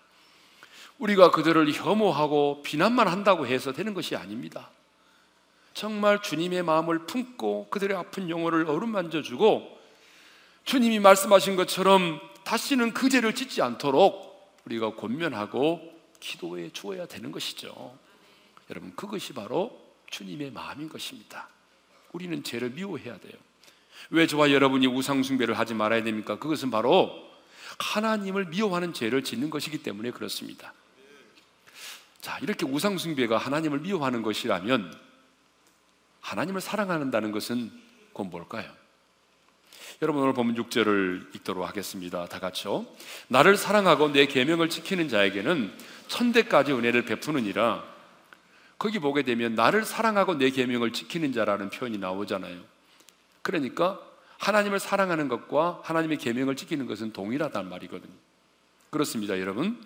우리가 1.00 1.31
그들을 1.31 1.71
혐오하고 1.73 2.62
비난만 2.63 3.07
한다고 3.07 3.45
해서 3.47 3.73
되는 3.73 3.93
것이 3.93 4.15
아닙니다. 4.15 4.69
정말 5.73 6.21
주님의 6.21 6.63
마음을 6.63 7.05
품고 7.05 7.67
그들의 7.69 7.97
아픈 7.97 8.29
영혼을 8.29 8.69
어루만져 8.69 9.21
주고 9.21 9.79
주님이 10.65 11.00
말씀하신 11.00 11.55
것처럼 11.55 12.21
다시는 12.43 12.93
그 12.93 13.09
죄를 13.09 13.35
짓지 13.35 13.62
않도록 13.62 14.62
우리가 14.65 14.95
권면하고 14.95 15.93
기도해 16.19 16.69
주어야 16.71 17.05
되는 17.05 17.31
것이죠. 17.31 17.97
여러분, 18.69 18.95
그것이 18.95 19.33
바로 19.33 19.77
주님의 20.09 20.51
마음인 20.51 20.88
것입니다. 20.88 21.50
우리는 22.13 22.43
죄를 22.43 22.69
미워해야 22.69 23.17
돼요. 23.17 23.33
왜 24.10 24.27
저와 24.27 24.51
여러분이 24.51 24.88
우상숭배를 24.88 25.57
하지 25.57 25.74
말아야 25.74 26.03
됩니까? 26.03 26.38
그것은 26.38 26.72
바로 26.72 27.12
하나님을 27.79 28.45
미워하는 28.45 28.93
죄를 28.93 29.24
짓는 29.24 29.50
것이기 29.50 29.79
때문에 29.79 30.12
그렇습니다. 30.12 30.74
자, 32.22 32.38
이렇게 32.41 32.65
우상숭배가 32.65 33.38
하나님을 33.38 33.79
미워하는 33.79 34.22
것이라면 34.22 34.98
하나님을 36.22 36.62
사랑한다는 36.62 37.31
것은 37.31 37.72
곧 38.13 38.25
뭘까요? 38.25 38.72
여러분 40.01 40.24
오늘 40.24 40.33
본문 40.33 40.55
6절을 40.55 41.36
읽도록 41.36 41.67
하겠습니다. 41.67 42.25
다 42.27 42.39
같이요. 42.39 42.86
나를 43.27 43.57
사랑하고 43.57 44.12
내 44.12 44.25
계명을 44.25 44.69
지키는 44.69 45.10
자에게는 45.10 45.72
천대까지 46.07 46.74
은혜를 46.74 47.05
베푸느니라. 47.05 47.83
거기 48.77 49.00
보게 49.00 49.24
되면 49.24 49.55
나를 49.55 49.86
사랑하고 49.86 50.36
내 50.36 50.50
계명을 50.50 50.93
지키는 50.93 51.31
자라는 51.31 51.69
표현이 51.69 51.98
나오잖아요. 52.00 52.73
그러니까 53.43 54.01
하나님을 54.39 54.79
사랑하는 54.79 55.27
것과 55.27 55.81
하나님의 55.83 56.17
계명을 56.17 56.55
지키는 56.55 56.88
것은 56.88 57.13
동일하단 57.13 57.69
말이거든요. 57.69 58.13
그렇습니다, 58.89 59.39
여러분. 59.39 59.79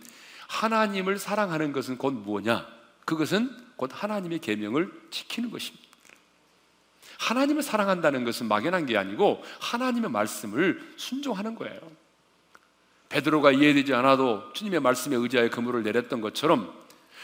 하나님을 0.47 1.19
사랑하는 1.19 1.73
것은 1.73 1.97
곧 1.97 2.13
뭐냐? 2.13 2.65
그것은 3.05 3.55
곧 3.75 3.91
하나님의 3.93 4.39
계명을 4.39 4.91
지키는 5.11 5.51
것입니다. 5.51 5.85
하나님을 7.19 7.63
사랑한다는 7.63 8.23
것은 8.23 8.47
막연한 8.47 8.85
게 8.85 8.97
아니고 8.97 9.43
하나님의 9.59 10.11
말씀을 10.11 10.93
순종하는 10.97 11.55
거예요. 11.55 11.79
베드로가 13.09 13.51
이해되지 13.51 13.93
않아도 13.95 14.51
주님의 14.53 14.81
말씀에 14.81 15.15
의지하여 15.15 15.49
그물을 15.49 15.83
내렸던 15.83 16.21
것처럼 16.21 16.73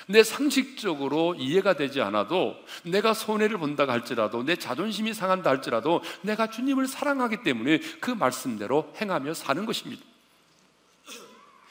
내 0.07 0.23
상식적으로 0.23 1.35
이해가 1.35 1.73
되지 1.73 2.01
않아도 2.01 2.55
내가 2.83 3.13
손해를 3.13 3.57
본다 3.57 3.87
할지라도 3.87 4.43
내 4.43 4.55
자존심이 4.55 5.13
상한다 5.13 5.49
할지라도 5.49 6.01
내가 6.21 6.49
주님을 6.49 6.87
사랑하기 6.87 7.43
때문에 7.43 7.79
그 7.99 8.11
말씀대로 8.11 8.93
행하며 8.99 9.33
사는 9.33 9.65
것입니다. 9.65 10.03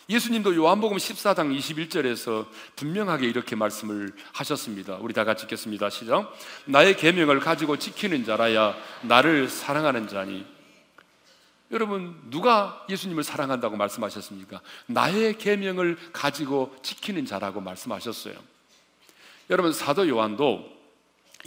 예수님도 0.09 0.57
요한복음 0.57 0.97
14장 0.97 1.57
21절에서 1.57 2.47
분명하게 2.77 3.27
이렇게 3.27 3.57
말씀을 3.57 4.13
하셨습니다. 4.33 4.97
우리 4.97 5.15
다 5.15 5.25
같이 5.25 5.45
읽겠습니다. 5.45 5.91
시작. 5.91 6.37
나의 6.67 6.97
계명을 6.97 7.41
가지고 7.41 7.79
지키는 7.79 8.25
자라야 8.25 8.75
나를 9.03 9.49
사랑하는 9.49 10.09
자니. 10.09 10.45
여러분 11.73 12.21
누가 12.29 12.85
예수님을 12.91 13.25
사랑한다고 13.25 13.77
말씀하셨습니까? 13.77 14.61
나의 14.87 15.39
계명을 15.39 15.97
가지고 16.13 16.77
지키는 16.83 17.25
자라고 17.25 17.61
말씀하셨어요. 17.61 18.35
여러분 19.51 19.73
사도 19.73 20.09
요한도 20.09 20.71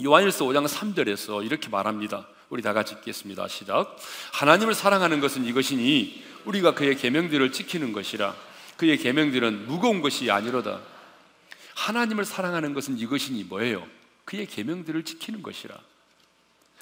요한일서 0.04 0.44
5장 0.44 0.68
3절에서 0.68 1.44
이렇게 1.44 1.68
말합니다. 1.68 2.26
우리 2.48 2.60
다 2.60 2.72
같이 2.72 2.94
읽겠습니다. 2.94 3.48
시작. 3.48 3.96
하나님을 4.32 4.74
사랑하는 4.74 5.20
것은 5.20 5.44
이것이니 5.44 6.24
우리가 6.44 6.74
그의 6.74 6.96
계명들을 6.96 7.52
지키는 7.52 7.92
것이라. 7.92 8.34
그의 8.76 8.98
계명들은 8.98 9.66
무거운 9.66 10.02
것이 10.02 10.30
아니로다. 10.30 10.80
하나님을 11.76 12.24
사랑하는 12.24 12.74
것은 12.74 12.98
이것이니 12.98 13.44
뭐예요? 13.44 13.86
그의 14.24 14.46
계명들을 14.46 15.04
지키는 15.04 15.42
것이라. 15.42 15.76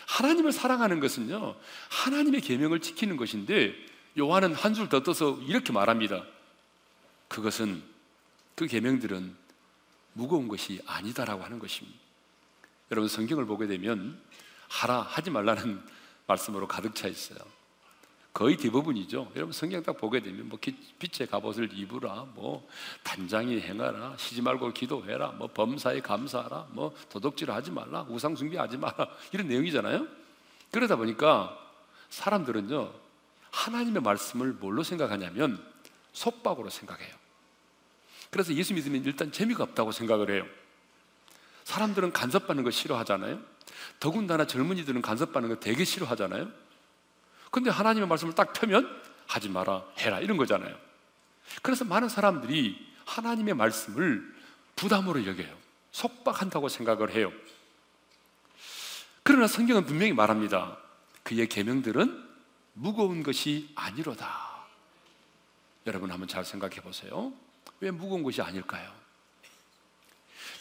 하나님을 0.07 0.53
사랑하는 0.53 1.01
것은요. 1.01 1.57
하나님의 1.91 2.41
계명을 2.41 2.81
지키는 2.81 3.17
것인데 3.17 3.75
요한은 4.19 4.55
한 4.55 4.75
줄 4.75 4.89
더 4.89 5.03
떠서 5.03 5.39
이렇게 5.43 5.73
말합니다. 5.73 6.25
그것은 7.29 7.83
그 8.55 8.67
계명들은 8.67 9.35
무거운 10.13 10.47
것이 10.49 10.81
아니다라고 10.87 11.43
하는 11.43 11.59
것입니다. 11.59 11.99
여러분 12.91 13.09
성경을 13.09 13.47
보게 13.47 13.67
되면 13.67 14.21
하라 14.69 15.01
하지 15.03 15.31
말라는 15.31 15.83
말씀으로 16.27 16.69
가득 16.69 16.95
차 16.95 17.09
있어요. 17.09 17.39
거의 18.35 18.57
대부분이죠. 18.57 19.31
여러분 19.37 19.53
성경 19.53 19.81
딱 19.85 19.97
보게 19.97 20.21
되면 20.21 20.49
뭐 20.49 20.59
빛의 20.59 21.29
갑옷을 21.31 21.71
입으라, 21.73 22.27
뭐 22.35 22.69
단장이 23.05 23.61
행하라, 23.61 24.17
쉬지 24.19 24.43
말고 24.43 24.73
기도해라, 24.73 25.29
뭐 25.29 25.47
범사에 25.47 26.01
감사하라, 26.01 26.67
뭐 26.71 26.93
도덕질 27.11 27.53
하지 27.53 27.71
말라, 27.71 28.05
우상 28.09 28.35
숭배하지 28.35 28.77
마라 28.79 29.09
이런 29.33 29.47
내용이잖아요. 29.47 30.09
그러다 30.73 30.97
보니까 30.97 31.57
사람들은요 32.11 32.93
하나님의 33.53 34.03
말씀을 34.03 34.53
뭘로 34.55 34.83
생각하냐면 34.83 35.65
속박으로 36.13 36.71
생각해요. 36.71 37.15
그래서 38.31 38.53
예수 38.55 38.75
믿으면 38.75 39.05
일단 39.05 39.31
재미가 39.31 39.63
없다고 39.63 39.93
생각을 39.93 40.31
해요. 40.33 40.45
사람들은 41.63 42.13
간섭받는 42.13 42.65
거 42.65 42.73
싫어하잖아요. 42.73 43.41
더군다나 44.01 44.45
젊은이들은 44.49 45.03
간섭받는 45.03 45.51
거 45.51 45.61
되게 45.61 45.85
싫어하잖아요. 45.85 46.64
근데 47.55 47.71
하나님의 47.71 48.09
말씀을 48.09 48.35
딱 48.35 48.53
펴면 48.53 49.01
하지 49.29 49.49
마라, 49.49 49.85
해라 49.99 50.19
이런 50.19 50.37
거잖아요. 50.37 50.77
그래서 51.63 51.85
많은 51.85 52.09
사람들이 52.09 52.85
하나님의 53.05 53.55
말씀을 53.55 54.35
부담으로 54.75 55.25
여겨요. 55.25 55.57
속박한다고 55.93 56.69
생각을 56.69 57.13
해요. 57.13 57.33
그러나 59.23 59.47
성경은 59.47 59.87
분명히 59.87 60.13
말합니다. 60.13 60.77
그의 61.23 61.49
계명들은 61.49 62.29
무거운 62.73 63.23
것이 63.23 63.71
아니로다. 63.77 64.65
여러분 65.87 66.11
한번 66.11 66.27
잘 66.27 66.45
생각해 66.45 66.81
보세요. 66.81 67.33
왜 67.79 67.93
무거운 67.93 68.25
것이 68.25 68.43
아닐까요? 68.43 68.93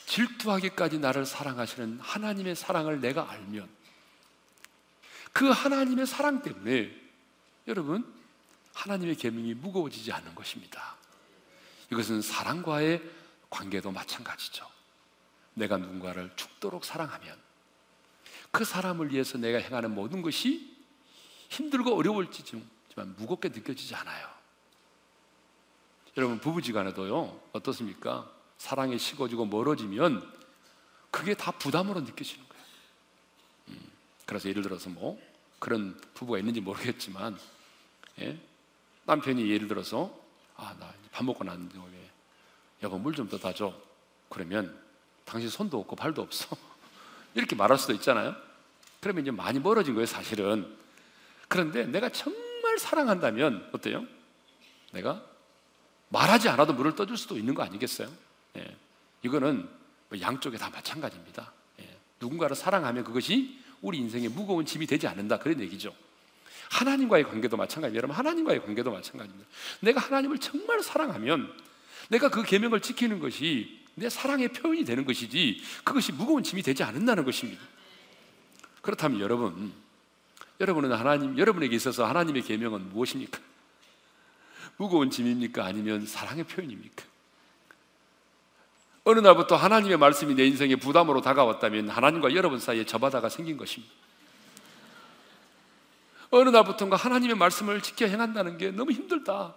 질투하기까지 0.06 1.00
나를 1.00 1.26
사랑하시는 1.26 2.02
하나님의 2.02 2.56
사랑을 2.56 3.02
내가 3.02 3.32
알면 3.32 3.68
그 5.34 5.50
하나님의 5.50 6.06
사랑 6.06 6.42
때문에 6.42 6.96
여러분 7.68 8.14
하나님의 8.74 9.16
계명이 9.16 9.56
무거워지지 9.56 10.12
않는 10.12 10.36
것입니다. 10.36 10.96
이것은 11.92 12.22
사랑과의 12.22 13.02
관계도 13.50 13.92
마찬가지죠. 13.92 14.68
내가 15.56 15.78
누군가를 15.78 16.32
죽도록 16.36 16.86
사랑하면 16.86 17.38
그 18.52 18.64
사람을 18.64 19.12
위해서 19.12 19.38
내가 19.38 19.58
행하는 19.58 19.94
모든 19.94 20.22
것이 20.22 20.76
힘들고 21.50 21.96
어려울지만 21.96 23.16
무겁게 23.18 23.50
느껴지지 23.50 23.96
않아요. 23.96 24.28
여러분 26.18 26.40
부부지간에도요 26.40 27.50
어떻습니까? 27.54 28.32
사랑이 28.58 28.98
식어지고 29.00 29.46
멀어지면 29.46 30.32
그게 31.10 31.34
다 31.34 31.52
부담으로 31.52 32.02
느껴지는 32.02 32.48
거예요. 32.48 32.53
음, 34.24 34.26
그래서 34.26 34.50
예를 34.50 34.62
들어서 34.64 34.90
뭐 34.90 35.20
그런 35.60 36.00
부부가 36.14 36.38
있는지 36.40 36.62
모르겠지만 36.62 37.38
예? 38.22 38.38
남편이 39.06 39.50
예를 39.50 39.68
들어서 39.68 40.14
아 40.56 40.74
나 40.80 40.94
밥 41.12 41.24
먹고 41.26 41.44
났는데 41.44 41.78
여보 42.82 42.98
물 42.98 43.14
좀 43.14 43.30
더 43.30 43.38
다줘 43.38 43.74
그러면 44.30 44.76
당신 45.26 45.48
손도 45.50 45.80
없고 45.82 45.96
발도 45.96 46.22
없어 46.22 46.56
이렇게 47.36 47.56
말할 47.56 47.78
수도 47.78 47.94
있잖아요. 47.94 48.36
그러면 49.00 49.24
이제 49.24 49.32
많이 49.32 49.60
멀어진 49.60 49.94
거예요 49.94 50.06
사실은. 50.06 50.76
그런데 51.48 51.86
내가 51.86 52.10
정말 52.10 52.80
사랑한다면 52.80 53.70
어때요? 53.74 54.06
내가 54.92 55.24
말하지 56.10 56.50
않아도 56.50 56.74
물을 56.74 56.96
떠줄 56.96 57.18
수도 57.18 57.38
있는 57.38 57.54
거 57.54 57.64
아니겠어요? 57.64 58.10
예. 58.58 58.76
이거는 59.24 59.70
뭐 60.10 60.20
양쪽에 60.20 60.58
다 60.58 60.70
마찬가지입니다. 60.70 61.52
예. 61.82 61.98
누군가를 62.20 62.56
사랑하면 62.56 63.04
그것이 63.04 63.60
우리 63.84 64.00
인생에 64.00 64.30
무거운 64.30 64.66
짐이 64.66 64.88
되지 64.88 65.08
않는다 65.08 65.38
그런 65.38 65.60
얘기죠. 65.60 65.94
하나님과의 66.72 67.26
관계도 67.26 67.58
마찬가지입니다. 67.58 67.98
여러분 67.98 68.16
하나님과의 68.16 68.64
관계도 68.64 68.92
마찬가지입니다. 68.92 69.48
내가 69.82 70.02
하나님을 70.02 70.40
정말 70.40 70.82
사랑하면 70.82 71.54
내가 72.10 72.30
그 72.30 72.44
계명을 72.44 72.80
지키는 72.80 73.20
것이 73.20 73.84
내 73.96 74.10
사랑의 74.10 74.48
표현이 74.48 74.86
되는 74.86 75.06
것이지 75.06 75.62
그것이 75.84 76.14
무거운 76.14 76.42
짐이 76.42 76.64
되지 76.64 76.82
않는다는 76.82 77.26
것입니다. 77.26 77.62
그렇다면 78.82 79.20
여러분, 79.20 79.74
여러분은 80.60 80.94
하나님, 80.94 81.38
여러분에게 81.38 81.76
있어서 81.76 82.06
하나님의 82.06 82.44
계명은 82.44 82.90
무엇입니까? 82.90 83.40
무거운 84.78 85.10
짐입니까? 85.10 85.66
아니면 85.66 86.06
사랑의 86.06 86.46
표현입니까? 86.46 87.04
어느 89.06 89.20
날부터 89.20 89.56
하나님의 89.56 89.98
말씀이 89.98 90.34
내 90.34 90.46
인생에 90.46 90.78
부담으로 90.78 91.22
다가왔다면 91.22 91.90
하나님과 91.90 92.34
여러분 92.36 92.60
사이에 92.60 92.86
저바다가 92.86 93.30
생긴 93.30 93.58
것입니다. 93.58 93.94
어느 96.30 96.50
날부터인가 96.50 96.96
하나님의 96.96 97.36
말씀을 97.36 97.82
지켜 97.82 98.08
행한다는 98.08 98.58
게 98.58 98.72
너무 98.72 98.92
힘들다. 98.92 99.54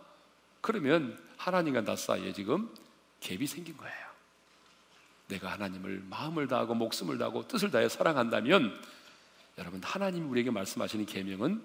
그러면 0.60 1.18
하나님과 1.38 1.84
나 1.84 1.96
사이에 1.96 2.32
지금 2.32 2.68
갭이 3.20 3.46
생긴 3.46 3.76
거예요. 3.76 4.06
내가 5.28 5.52
하나님을 5.52 6.04
마음을 6.10 6.46
다하고 6.48 6.74
목숨을 6.74 7.18
다하고 7.18 7.48
뜻을 7.48 7.70
다해 7.70 7.88
사랑한다면 7.88 8.78
여러분 9.58 9.80
하나님 9.82 10.30
우리에게 10.30 10.50
말씀하시는 10.50 11.06
계명은 11.06 11.62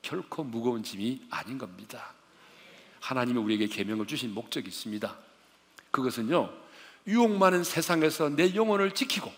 결코 0.00 0.42
무거운 0.42 0.82
짐이 0.82 1.26
아닌 1.30 1.58
겁니다. 1.58 2.14
하나님이 3.00 3.38
우리에게 3.38 3.66
계명을 3.66 4.06
주신 4.06 4.32
목적이 4.32 4.68
있습니다. 4.68 5.16
그것은요 5.90 6.65
유혹 7.06 7.36
많은 7.36 7.64
세상에서 7.64 8.30
내 8.30 8.54
영혼을 8.54 8.92
지키고 8.92 9.32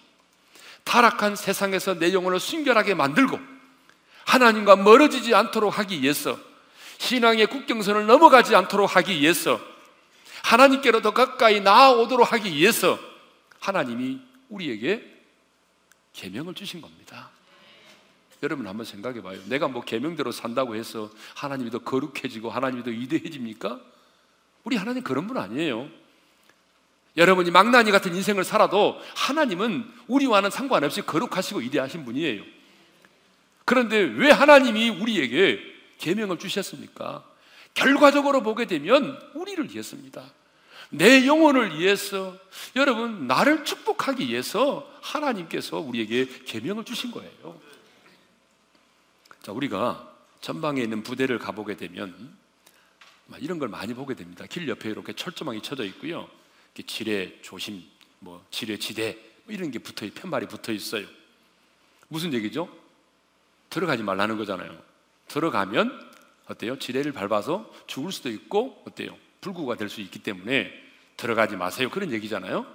타락한 0.85 1.37
세상에서 1.37 1.99
내 1.99 2.13
영혼을 2.13 2.41
순결하게 2.41 2.95
만들고 2.95 3.39
하나님과 4.25 4.77
멀어지지 4.77 5.35
않도록 5.35 5.79
하기 5.79 6.03
위해서 6.03 6.39
신앙의 6.99 7.47
국경선을 7.47 8.07
넘어가지 8.07 8.55
않도록 8.55 8.97
하기 8.97 9.21
위해서 9.21 9.61
하나님께로 10.43 11.03
더 11.03 11.13
가까이 11.13 11.61
나아오도록 11.61 12.33
하기 12.33 12.55
위해서 12.55 12.99
하나님이 13.61 14.21
우리에게 14.49 15.19
계명을 16.13 16.55
주신 16.55 16.81
겁니다. 16.81 17.31
여러분 18.43 18.67
한번 18.67 18.87
생각해 18.87 19.21
봐요. 19.21 19.41
내가 19.47 19.69
뭐 19.69 19.83
계명대로 19.83 20.31
산다고 20.33 20.77
해서 20.77 21.11
하나님이 21.35 21.71
더 21.71 21.79
거룩해지고 21.81 22.51
하나님이 22.51 22.85
더 22.85 22.91
위대해집니까? 22.91 23.81
우리 24.65 24.77
하나님 24.77 25.03
그런 25.03 25.27
분 25.27 25.39
아니에요. 25.39 25.89
여러분이 27.19 27.51
망나니 27.51 27.91
같은 27.91 28.15
인생을 28.15 28.45
살아도 28.45 28.99
하나님은 29.17 29.91
우리와는 30.07 30.51
상관없이 30.51 31.03
거룩하시고 31.03 31.61
위대하신 31.61 32.05
분이에요. 32.05 32.43
그런데 33.65 33.99
왜 33.99 34.31
하나님이 34.31 34.89
우리에게 34.89 35.61
계명을 35.99 36.39
주셨습니까? 36.39 37.25
결과적으로 37.75 38.43
보게 38.43 38.67
되면 38.67 39.21
우리를 39.35 39.71
위해서입니다. 39.71 40.33
내 40.91 41.27
영혼을 41.27 41.79
위해서 41.79 42.39
여러분 42.77 43.27
나를 43.27 43.65
축복하기 43.65 44.27
위해서 44.29 44.89
하나님께서 45.03 45.79
우리에게 45.79 46.29
계명을 46.47 46.85
주신 46.85 47.11
거예요. 47.11 47.61
자, 49.43 49.53
우리가 49.53 50.09
전방에 50.41 50.81
있는 50.81 51.03
부대를 51.03 51.39
가보게 51.39 51.77
되면 51.77 52.33
이런 53.39 53.59
걸 53.59 53.69
많이 53.69 53.93
보게 53.93 54.15
됩니다. 54.15 54.47
길 54.49 54.69
옆에 54.69 54.89
이렇게 54.89 55.13
철조망이 55.13 55.61
쳐져 55.63 55.85
있고요. 55.85 56.29
지뢰 56.85 57.41
조심, 57.43 57.83
뭐 58.19 58.45
지뢰 58.51 58.79
지대 58.79 59.17
뭐 59.45 59.55
이런 59.55 59.71
게 59.71 59.79
붙어 59.79 60.07
편말이 60.15 60.47
붙어 60.47 60.73
있어요. 60.73 61.07
무슨 62.09 62.33
얘기죠? 62.35 62.69
들어가지 63.71 64.03
말라는 64.03 64.37
거잖아요. 64.39 64.77
들어가면 65.29 66.11
어때요? 66.47 66.79
지뢰를 66.79 67.13
밟아서 67.13 67.71
죽을 67.87 68.13
수도 68.13 68.31
있고 68.31 68.83
어때요? 68.87 69.17
불구가 69.41 69.77
될 69.77 69.89
수 69.89 70.01
있기 70.01 70.21
때문에 70.21 70.73
들어가지 71.17 71.57
마세요. 71.57 71.91
그런 71.91 72.11
얘기잖아요. 72.13 72.67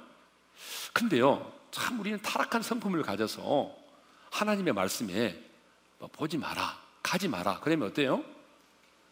근데요, 0.94 1.52
참 1.72 2.00
우리는 2.00 2.20
타락한 2.22 2.62
성품을 2.62 3.02
가져서 3.02 3.76
하나님의 4.32 4.74
말씀에 4.74 5.40
뭐 5.98 6.08
보지 6.10 6.38
마라, 6.38 6.80
가지 7.02 7.28
마라. 7.28 7.60
그러면 7.62 7.90
어때요? 7.90 8.24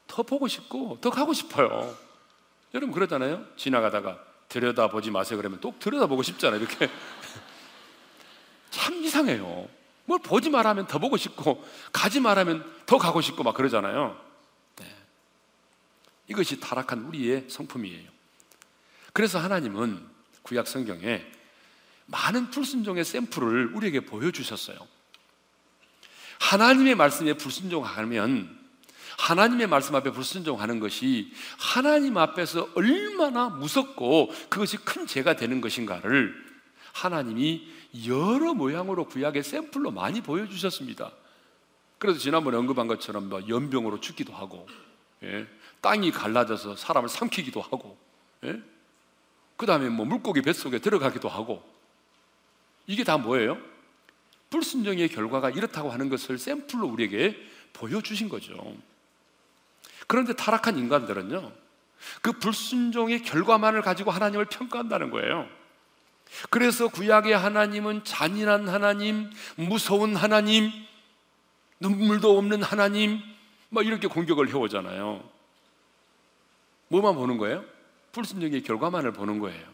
더 0.08 0.24
보고 0.24 0.48
싶고 0.48 1.00
더 1.02 1.10
가고 1.10 1.34
싶어요. 1.34 1.96
여러분 2.74 2.94
그러잖아요. 2.94 3.46
지나가다가 3.58 4.24
들여다 4.52 4.90
보지 4.90 5.12
마세요. 5.12 5.38
그러면 5.38 5.62
또 5.62 5.74
들여다 5.80 6.08
보고 6.08 6.22
싶잖아요. 6.24 6.60
이렇게 6.60 6.90
참 8.70 8.96
이상해요. 8.96 9.70
뭘 10.06 10.20
보지 10.22 10.50
말하면 10.50 10.88
더 10.88 11.00
보고 11.00 11.16
싶고 11.16 11.66
가지 11.94 12.20
말하면 12.20 12.70
더 12.86 12.98
가고 12.98 13.22
싶고 13.22 13.44
막 13.44 13.54
그러잖아요. 13.54 14.20
네. 14.76 14.96
이것이 16.28 16.60
타락한 16.60 17.04
우리의 17.06 17.46
성품이에요. 17.48 18.10
그래서 19.14 19.40
하나님은 19.40 20.06
구약 20.42 20.68
성경에 20.68 21.26
많은 22.08 22.50
불순종의 22.50 23.06
샘플을 23.06 23.74
우리에게 23.74 24.02
보여주셨어요. 24.02 24.78
하나님의 26.40 26.96
말씀에 26.96 27.36
불순종하면 27.36 28.61
하나님의 29.22 29.68
말씀 29.68 29.94
앞에 29.96 30.12
불순종하는 30.12 30.80
것이 30.80 31.32
하나님 31.60 32.18
앞에서 32.18 32.70
얼마나 32.74 33.50
무섭고 33.50 34.32
그것이 34.50 34.78
큰 34.78 35.06
죄가 35.06 35.36
되는 35.36 35.62
것인가를 35.62 36.34
하나님이 36.92 37.68
여러 38.08 38.56
모양으로 38.56 39.06
구약의 39.06 39.44
샘플로 39.44 39.92
많이 39.92 40.22
보여주셨습니다. 40.22 41.12
그래서 42.00 42.20
지난번에 42.20 42.58
언급한 42.58 42.88
것처럼 42.88 43.30
뭐 43.30 43.48
연병으로 43.48 44.00
죽기도 44.00 44.34
하고, 44.34 44.68
예? 45.22 45.46
땅이 45.82 46.12
갈라져서 46.12 46.76
사람을 46.76 47.08
삼키기도 47.08 47.62
하고, 47.62 47.98
예? 48.44 48.60
그 49.56 49.68
다음에 49.68 49.90
뭐 49.90 50.04
물고기 50.08 50.42
뱃속에 50.42 50.80
들어가기도 50.80 51.30
하고, 51.30 51.64
이게 52.88 53.04
다 53.04 53.20
뭐예요? 53.20 53.60
불순종의 54.50 55.10
결과가 55.10 55.52
이렇다고 55.52 55.92
하는 55.92 56.10
것을 56.10 56.40
샘플로 56.40 56.88
우리에게 56.88 57.38
보여주신 57.74 58.28
거죠. 58.28 58.76
그런데 60.12 60.34
타락한 60.34 60.78
인간들은요, 60.78 61.54
그 62.22 62.34
불순종의 62.34 63.24
결과만을 63.24 63.82
가지고 63.82 64.12
하나님을 64.12 64.44
평가한다는 64.44 65.10
거예요. 65.10 65.48
그래서 66.50 66.90
구약의 66.90 67.32
하나님은 67.32 68.04
잔인한 68.04 68.68
하나님, 68.68 69.32
무서운 69.56 70.18
하나님, 70.18 70.70
눈물도 71.80 72.38
없는 72.38 72.62
하나님, 72.62 73.22
막 73.70 73.86
이렇게 73.86 74.10
공격을 74.10 74.50
해오잖아요. 74.50 75.24
뭐만 76.90 77.16
보는 77.16 77.38
거예요? 77.38 77.64
불순종의 78.12 78.64
결과만을 78.64 79.14
보는 79.14 79.40
거예요. 79.40 79.66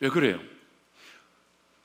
왜 0.00 0.08
그래요? 0.08 0.40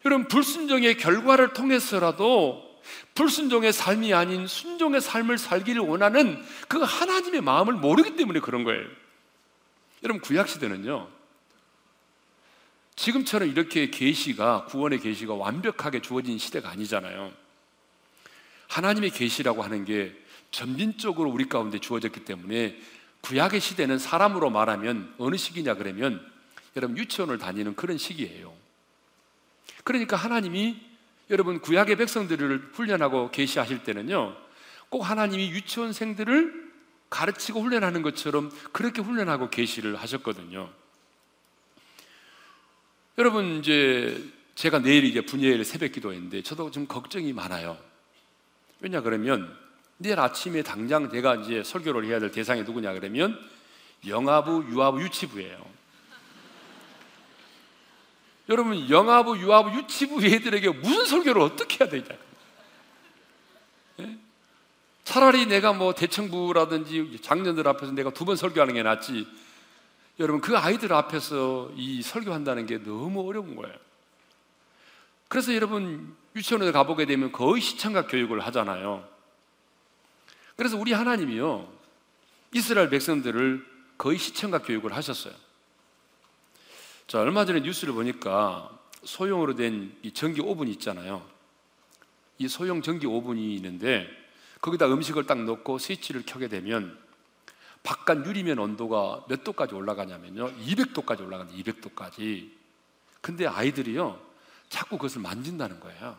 여러분, 0.06 0.28
불순종의 0.28 0.98
결과를 0.98 1.54
통해서라도 1.54 2.67
불순종의 3.14 3.74
삶이 3.74 4.14
아닌 4.14 4.48
순종의 4.48 5.02
삶을 5.02 5.38
살기를 5.38 5.82
원하는 5.82 6.44
그 6.68 6.80
하나님의 6.80 7.42
마음을 7.42 7.74
모르기 7.74 8.16
때문에 8.16 8.40
그런 8.40 8.64
거예요. 8.64 8.86
여러분 10.04 10.22
구약 10.22 10.48
시대는요. 10.48 11.10
지금처럼 12.96 13.50
이렇게 13.50 13.90
계시가 13.90 14.66
구원의 14.66 15.00
계시가 15.00 15.34
완벽하게 15.34 16.02
주어진 16.02 16.38
시대가 16.38 16.70
아니잖아요. 16.70 17.32
하나님의 18.68 19.12
계시라고 19.12 19.64
하는 19.64 19.86
게 19.86 20.16
점진적으로 20.52 21.30
우리 21.30 21.48
가운데 21.48 21.80
주어졌기 21.80 22.26
때문에 22.26 22.78
구약의 23.22 23.60
시대는 23.60 24.00
사람으로 24.00 24.50
말하면 24.50 25.14
어느 25.18 25.36
시기냐 25.36 25.76
그러면 25.76 26.26
여러분 26.76 26.98
유치원을 26.98 27.38
다니는 27.38 27.76
그런 27.76 27.98
시기예요. 27.98 28.54
그러니까 29.84 30.16
하나님이 30.16 30.80
여러분 31.30 31.60
구약의 31.60 31.98
백성들을 31.98 32.70
훈련하고 32.74 33.32
계시하실 33.32 33.84
때는요. 33.84 34.36
꼭 34.90 35.02
하나님이 35.02 35.50
유치원생들을 35.52 36.68
가르치고 37.10 37.62
훈련하는 37.62 38.02
것처럼 38.02 38.52
그렇게 38.72 39.02
훈련하고 39.02 39.50
계시를 39.50 39.96
하셨거든요. 39.96 40.70
여러분 43.18 43.60
이제 43.60 44.24
제가 44.56 44.80
내일 44.80 45.04
이제 45.04 45.22
분야일 45.22 45.64
새벽 45.66 45.92
기도인데 45.92 46.42
저도 46.44 46.72
좀 46.72 46.88
걱정이 46.88 47.34
많아요. 47.34 47.78
왜냐 48.80 49.02
그러면 49.02 49.56
내일 49.98 50.20
아침에 50.20 50.62
당장 50.62 51.10
제가 51.10 51.36
이제 51.36 51.64
설교를 51.64 52.06
해야 52.06 52.20
될 52.20 52.32
대상이 52.32 52.64
누구냐 52.64 52.94
그러면 52.94 53.40
영아부, 54.06 54.66
유아부, 54.70 55.02
유치부예요. 55.02 55.77
여러분 58.50 58.90
영아부, 58.90 59.38
유아부, 59.38 59.78
유치부 59.78 60.24
애들에게 60.26 60.70
무슨 60.70 61.06
설교를 61.06 61.42
어떻게 61.42 61.84
해야 61.84 61.90
되냐? 61.90 62.06
예? 64.00 64.18
차라리 65.04 65.46
내가 65.46 65.74
뭐 65.74 65.94
대청부라든지 65.94 67.20
장년들 67.22 67.68
앞에서 67.68 67.92
내가 67.92 68.12
두 68.12 68.26
번 68.26 68.36
설교하는 68.36 68.74
게 68.74 68.84
낫지. 68.84 69.28
여러분 70.20 70.42
그 70.42 70.58
아이들 70.58 70.94
앞에서 70.94 71.72
이 71.76 72.02
설교한다는 72.02 72.66
게 72.66 72.78
너무 72.84 73.28
어려운 73.28 73.56
거예요. 73.56 73.76
그래서 75.28 75.54
여러분 75.54 76.16
유치원에 76.36 76.72
가보게 76.72 77.06
되면 77.06 77.32
거의 77.32 77.62
시청각 77.62 78.08
교육을 78.10 78.40
하잖아요. 78.48 79.08
그래서 80.56 80.78
우리 80.78 80.94
하나님이요 80.94 81.72
이스라엘 82.54 82.90
백성들을 82.90 83.66
거의 83.98 84.18
시청각 84.18 84.66
교육을 84.66 84.96
하셨어요. 84.96 85.34
자, 87.08 87.22
얼마 87.22 87.46
전에 87.46 87.62
뉴스를 87.62 87.94
보니까 87.94 88.78
소형으로 89.04 89.56
된 89.56 89.96
이 90.04 90.12
전기 90.12 90.42
오븐이 90.42 90.72
있잖아요. 90.72 91.26
이 92.38 92.48
소형 92.48 92.82
전기 92.82 93.08
오븐이 93.08 93.56
있는데 93.56 94.08
거기다 94.62 94.88
음식을 94.88 95.26
딱 95.26 95.44
넣고 95.44 95.78
스위치를 95.78 96.24
켜게 96.26 96.50
되면 96.50 96.98
바깥 97.84 98.26
유리면 98.26 98.60
온도가 98.60 99.26
몇 99.30 99.44
도까지 99.44 99.74
올라가냐면요. 99.74 100.52
200도까지 100.58 101.22
올라간다. 101.26 101.54
200도까지. 101.54 102.52
근데 103.22 103.48
아이들이요. 103.48 104.20
자꾸 104.70 104.98
그것을 104.98 105.22
만진다는 105.22 105.80
거예요. 105.80 106.18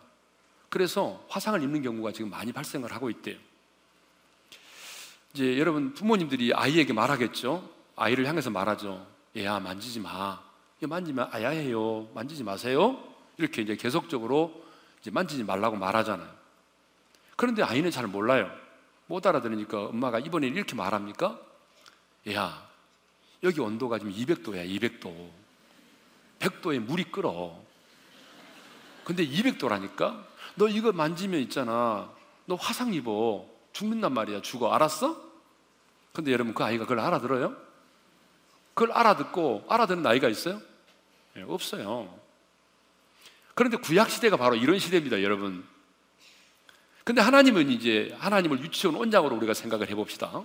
그래서 0.71 1.25
화상을 1.29 1.63
입는 1.63 1.83
경우가 1.83 2.13
지금 2.13 2.31
많이 2.31 2.53
발생을 2.53 2.93
하고 2.93 3.11
있대요. 3.11 3.37
이제 5.35 5.59
여러분 5.59 5.93
부모님들이 5.93 6.55
아이에게 6.55 6.95
말하겠죠. 6.95 7.69
아이를 7.97 8.27
향해서 8.27 8.49
말하죠. 8.51 9.07
얘야 9.37 9.61
만지지 9.61 10.01
마. 10.01 10.48
만지면 10.87 11.29
아야해요. 11.33 12.09
만지지 12.15 12.45
마세요. 12.45 13.03
이렇게 13.37 13.63
이제 13.63 13.77
계속적으로 13.77 14.65
이제 15.01 15.11
만지지 15.11 15.45
말라고 15.45 15.77
말하잖아요. 15.77 16.29
그런데 17.37 17.63
아이는 17.63 17.91
잘 17.91 18.07
몰라요. 18.07 18.51
못 19.07 19.27
알아들으니까 19.27 19.87
엄마가 19.87 20.19
이번에 20.19 20.47
이렇게 20.49 20.75
말합니까? 20.75 21.41
야, 22.33 22.69
여기 23.43 23.61
온도가 23.61 23.99
지금 23.99 24.13
200도야, 24.13 24.69
200도. 24.69 25.31
100도에 26.41 26.79
물이 26.79 27.05
끓어. 27.05 27.57
근데 29.05 29.27
200도라니까? 29.27 30.25
너 30.57 30.69
이거 30.69 30.93
만지면 30.93 31.41
있잖아. 31.41 32.11
너 32.47 32.55
화상 32.57 32.93
입어. 32.93 33.47
죽는단 33.73 34.13
말이야. 34.13 34.43
죽어. 34.43 34.73
알았어? 34.73 35.17
근데 36.13 36.33
여러분 36.33 36.53
그 36.53 36.65
아이가 36.65 36.85
그걸 36.85 37.01
알아들어요? 37.01 37.57
그걸 38.75 38.93
알아듣고 38.93 39.67
알아듣는 39.69 40.03
나이가 40.03 40.29
있어요? 40.29 40.61
네, 41.39 41.45
없어요. 41.47 42.19
그런데 43.55 43.77
구약 43.77 44.11
시대가 44.11 44.37
바로 44.37 44.57
이런 44.57 44.81
시대입니다, 44.81 45.23
여러분. 45.23 45.65
근데 47.05 47.21
하나님은 47.21 47.71
이제 47.71 48.15
하나님을 48.19 48.61
유치원 48.61 48.97
원장으로 48.97 49.37
우리가 49.37 49.55
생각을 49.55 49.89
해봅시다. 49.89 50.43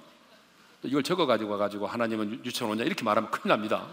이걸 0.84 1.02
적어 1.02 1.26
가지고 1.26 1.52
와가지고 1.52 1.88
하나님은 1.88 2.46
유치원 2.46 2.70
원장 2.70 2.86
이렇게 2.86 3.04
말하면 3.04 3.32
큰일 3.32 3.50
납니다. 3.50 3.88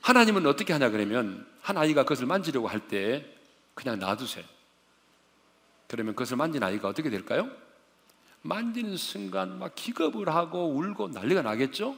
하나님은 0.00 0.46
어떻게 0.46 0.72
하냐 0.72 0.88
그러면 0.88 1.46
한 1.60 1.76
아이가 1.76 2.04
그것을 2.04 2.24
만지려고 2.26 2.66
할 2.66 2.80
때 2.88 3.26
그냥 3.74 3.98
놔두세요. 3.98 4.44
그러면 5.86 6.14
그것을 6.14 6.38
만진 6.38 6.62
아이가 6.62 6.88
어떻게 6.88 7.10
될까요? 7.10 7.50
만지는 8.40 8.96
순간 8.96 9.58
막 9.58 9.74
기겁을 9.74 10.30
하고 10.30 10.70
울고 10.70 11.08
난리가 11.08 11.42
나겠죠? 11.42 11.94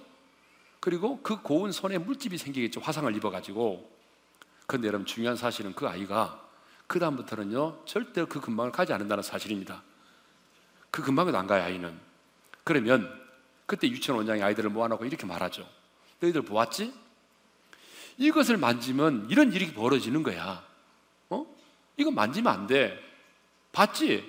그리고 0.80 1.20
그 1.22 1.42
고운 1.42 1.72
손에 1.72 1.98
물집이 1.98 2.38
생기겠죠. 2.38 2.80
화상을 2.80 3.14
입어가지고. 3.14 3.90
그런데 4.66 4.88
여러분 4.88 5.06
중요한 5.06 5.36
사실은 5.36 5.74
그 5.74 5.86
아이가 5.86 6.48
그다음부터는요, 6.86 7.84
절대 7.84 8.24
그 8.24 8.40
근방을 8.40 8.72
가지 8.72 8.92
않는다는 8.92 9.22
사실입니다. 9.22 9.82
그 10.90 11.02
근방에도 11.02 11.38
안 11.38 11.46
가요, 11.46 11.62
아이는. 11.62 11.98
그러면 12.64 13.20
그때 13.66 13.88
유치원 13.88 14.18
원장이 14.18 14.42
아이들을 14.42 14.70
모아놓고 14.70 15.04
이렇게 15.04 15.26
말하죠. 15.26 15.68
너희들 16.20 16.42
보았지? 16.42 16.92
이것을 18.18 18.56
만지면 18.56 19.28
이런 19.30 19.52
일이 19.52 19.72
벌어지는 19.72 20.22
거야. 20.22 20.64
어? 21.30 21.46
이거 21.96 22.10
만지면 22.10 22.52
안 22.52 22.66
돼. 22.66 22.98
봤지? 23.72 24.24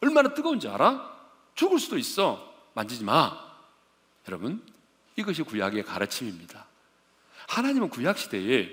얼마나 0.00 0.34
뜨거운지 0.34 0.68
알아? 0.68 1.10
죽을 1.54 1.78
수도 1.78 1.96
있어. 1.96 2.52
만지지 2.74 3.04
마. 3.04 3.38
여러분, 4.26 4.64
이것이 5.16 5.42
구약의 5.42 5.84
가르침입니다. 5.84 6.66
하나님은 7.48 7.90
구약 7.90 8.18
시대에 8.18 8.70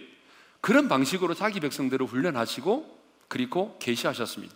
그런 0.62 0.88
방식으로 0.88 1.34
자기 1.34 1.60
백성들을 1.60 2.06
훈련하시고 2.06 2.99
그리고 3.28 3.78
계시하셨습니다. 3.80 4.54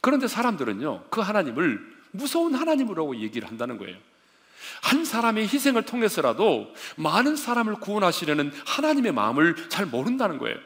그런데 0.00 0.28
사람들은요, 0.28 1.04
그 1.10 1.20
하나님을 1.20 1.96
무서운 2.10 2.54
하나님이라고 2.54 3.16
얘기를 3.16 3.48
한다는 3.48 3.78
거예요. 3.78 3.96
한 4.82 5.04
사람의 5.04 5.48
희생을 5.48 5.82
통해서라도 5.84 6.72
많은 6.96 7.36
사람을 7.36 7.74
구원하시려는 7.76 8.52
하나님의 8.66 9.12
마음을 9.12 9.68
잘 9.68 9.86
모른다는 9.86 10.38
거예요. 10.38 10.56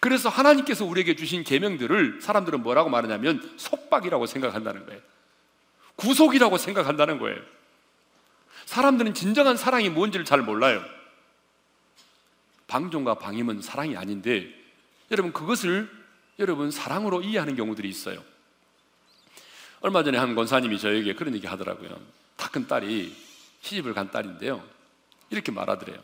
그래서 0.00 0.28
하나님께서 0.28 0.84
우리에게 0.84 1.14
주신 1.14 1.44
계명들을 1.44 2.20
사람들은 2.20 2.62
뭐라고 2.62 2.90
말하냐면 2.90 3.54
속박이라고 3.56 4.26
생각한다는 4.26 4.86
거예요. 4.86 5.00
구속이라고 5.96 6.58
생각한다는 6.58 7.18
거예요. 7.18 7.40
사람들은 8.68 9.14
진정한 9.14 9.56
사랑이 9.56 9.88
뭔지를 9.88 10.26
잘 10.26 10.42
몰라요. 10.42 10.84
방종과 12.66 13.14
방임은 13.14 13.62
사랑이 13.62 13.96
아닌데 13.96 14.54
여러분 15.10 15.32
그것을 15.32 15.90
여러분 16.38 16.70
사랑으로 16.70 17.22
이해하는 17.22 17.56
경우들이 17.56 17.88
있어요. 17.88 18.22
얼마 19.80 20.02
전에 20.04 20.18
한 20.18 20.34
권사님이 20.34 20.78
저에게 20.78 21.14
그런 21.14 21.34
얘기 21.34 21.46
하더라고요. 21.46 21.98
다 22.36 22.50
큰 22.50 22.66
딸이 22.68 23.16
시집을 23.62 23.94
간 23.94 24.10
딸인데요. 24.10 24.62
이렇게 25.30 25.50
말하더래요. 25.50 25.98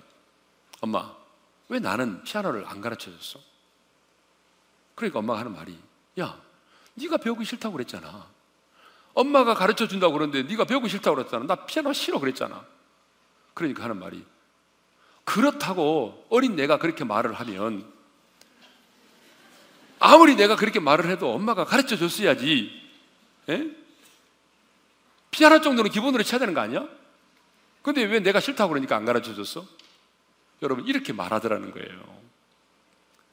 엄마, 0.80 1.14
왜 1.68 1.78
나는 1.80 2.24
피아노를 2.24 2.64
안 2.66 2.80
가르쳐 2.80 3.10
줬어? 3.10 3.40
그러니까 4.94 5.18
엄마가 5.18 5.40
하는 5.40 5.52
말이 5.52 5.78
야, 6.18 6.40
네가 6.94 7.18
배우기 7.18 7.44
싫다고 7.44 7.74
그랬잖아. 7.74 8.26
엄마가 9.14 9.54
가르쳐 9.54 9.86
준다고 9.86 10.12
그러는데 10.12 10.42
네가 10.42 10.64
배우기 10.64 10.88
싫다고 10.88 11.16
그랬잖아. 11.16 11.46
나 11.46 11.54
피아노 11.66 11.92
싫어 11.92 12.18
그랬잖아. 12.18 12.64
그러니까 13.54 13.84
하는 13.84 13.98
말이 13.98 14.24
그렇다고 15.24 16.26
어린 16.28 16.56
내가 16.56 16.78
그렇게 16.78 17.04
말을 17.04 17.32
하면 17.34 17.90
아무리 20.00 20.34
내가 20.34 20.56
그렇게 20.56 20.80
말을 20.80 21.08
해도 21.08 21.32
엄마가 21.32 21.64
가르쳐 21.64 21.96
줬어야지. 21.96 22.82
에? 23.48 23.52
예? 23.52 23.76
피아노 25.30 25.60
정도는 25.60 25.90
기본으로 25.90 26.22
쳐야 26.22 26.38
되는 26.38 26.54
거 26.54 26.60
아니야? 26.60 26.86
근데 27.82 28.02
왜 28.02 28.20
내가 28.20 28.40
싫다고 28.40 28.70
그러니까 28.70 28.96
안 28.96 29.04
가르쳐 29.04 29.34
줬어? 29.34 29.66
여러분 30.62 30.86
이렇게 30.86 31.12
말하더라는 31.12 31.70
거예요. 31.72 32.24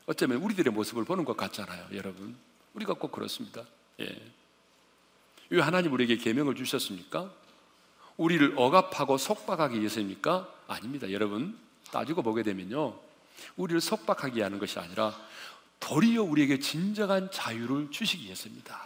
어쩌면 0.05 0.37
우리들의 0.41 0.73
모습을 0.73 1.05
보는 1.05 1.25
것 1.25 1.37
같잖아요, 1.37 1.87
여러분. 1.93 2.35
우리가 2.73 2.93
꼭 2.93 3.11
그렇습니다. 3.11 3.63
예. 3.99 4.31
왜 5.51 5.61
하나님 5.61 5.91
우리에게 5.91 6.15
계명을 6.15 6.55
주셨습니까? 6.55 7.29
우리를 8.15 8.53
억압하고 8.55 9.17
속박하기 9.17 9.79
위해서입니까? 9.79 10.49
아닙니다, 10.67 11.11
여러분. 11.11 11.57
따지고 11.91 12.21
보게 12.23 12.41
되면요, 12.41 12.97
우리를 13.57 13.81
속박하게 13.81 14.43
하는 14.43 14.59
것이 14.59 14.79
아니라 14.79 15.13
도리어 15.81 16.23
우리에게 16.23 16.59
진정한 16.59 17.29
자유를 17.31 17.91
주시기 17.91 18.25
위해서입니다. 18.25 18.81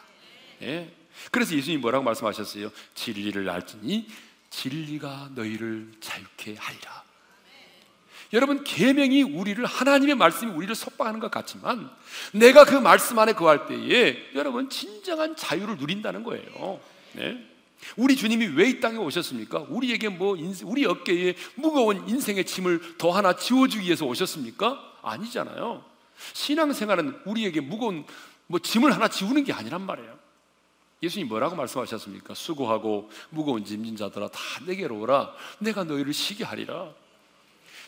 예. 0.64 0.92
그래서 1.30 1.56
예수님이 1.56 1.82
뭐라고 1.82 2.04
말씀하셨어요? 2.04 2.72
진리를 2.96 3.48
알지니 3.48 4.08
진리가 4.50 5.32
너희를 5.36 5.92
자유케 6.00 6.56
하리라. 6.56 7.04
여러분 8.34 8.64
계명이 8.64 9.24
우리를 9.24 9.64
하나님의 9.66 10.16
말씀이 10.16 10.52
우리를 10.52 10.74
속박하는 10.76 11.20
것 11.20 11.32
같지만 11.32 11.90
내가 12.34 12.66
그 12.66 12.76
말씀 12.76 13.18
안에 13.20 13.34
거할 13.34 13.68
때에 13.68 14.18
여러분 14.36 14.70
진정한 14.70 15.36
자유를 15.36 15.78
누린다는 15.78 16.24
거예요. 16.24 16.80
네? 17.14 17.46
우리 17.98 18.16
주님이 18.16 18.48
왜 18.48 18.70
이 18.70 18.80
땅에 18.80 18.98
오셨습니까? 18.98 19.68
우리에게 19.70 20.10
뭐 20.10 20.36
인생, 20.36 20.68
우리 20.68 20.86
어깨에 20.86 21.36
무거운 21.56 22.08
인생의 22.10 22.46
짐을 22.46 22.98
더 22.98 23.12
하나 23.12 23.36
지워주기 23.36 23.86
위해서 23.86 24.06
오셨습니까? 24.06 24.94
아니잖아요. 25.04 25.84
신앙생활은 26.34 27.22
우리에게 27.26 27.62
무거운 27.62 28.06
뭐 28.48 28.60
짐을 28.60 28.92
하나 28.94 29.08
지우는 29.08 29.44
게 29.44 29.54
아니란 29.54 29.86
말이에요. 29.86 30.18
예수님 31.04 31.28
뭐라고 31.28 31.56
말씀하셨습니까? 31.56 32.34
수고하고 32.34 33.12
무거운 33.30 33.64
짐진 33.64 33.96
자들아 33.98 34.30
다 34.30 34.40
내게로 34.66 35.00
오라. 35.00 35.34
내가 35.60 35.84
너희를 35.84 36.14
쉬게 36.14 36.44
하리라. 36.44 36.92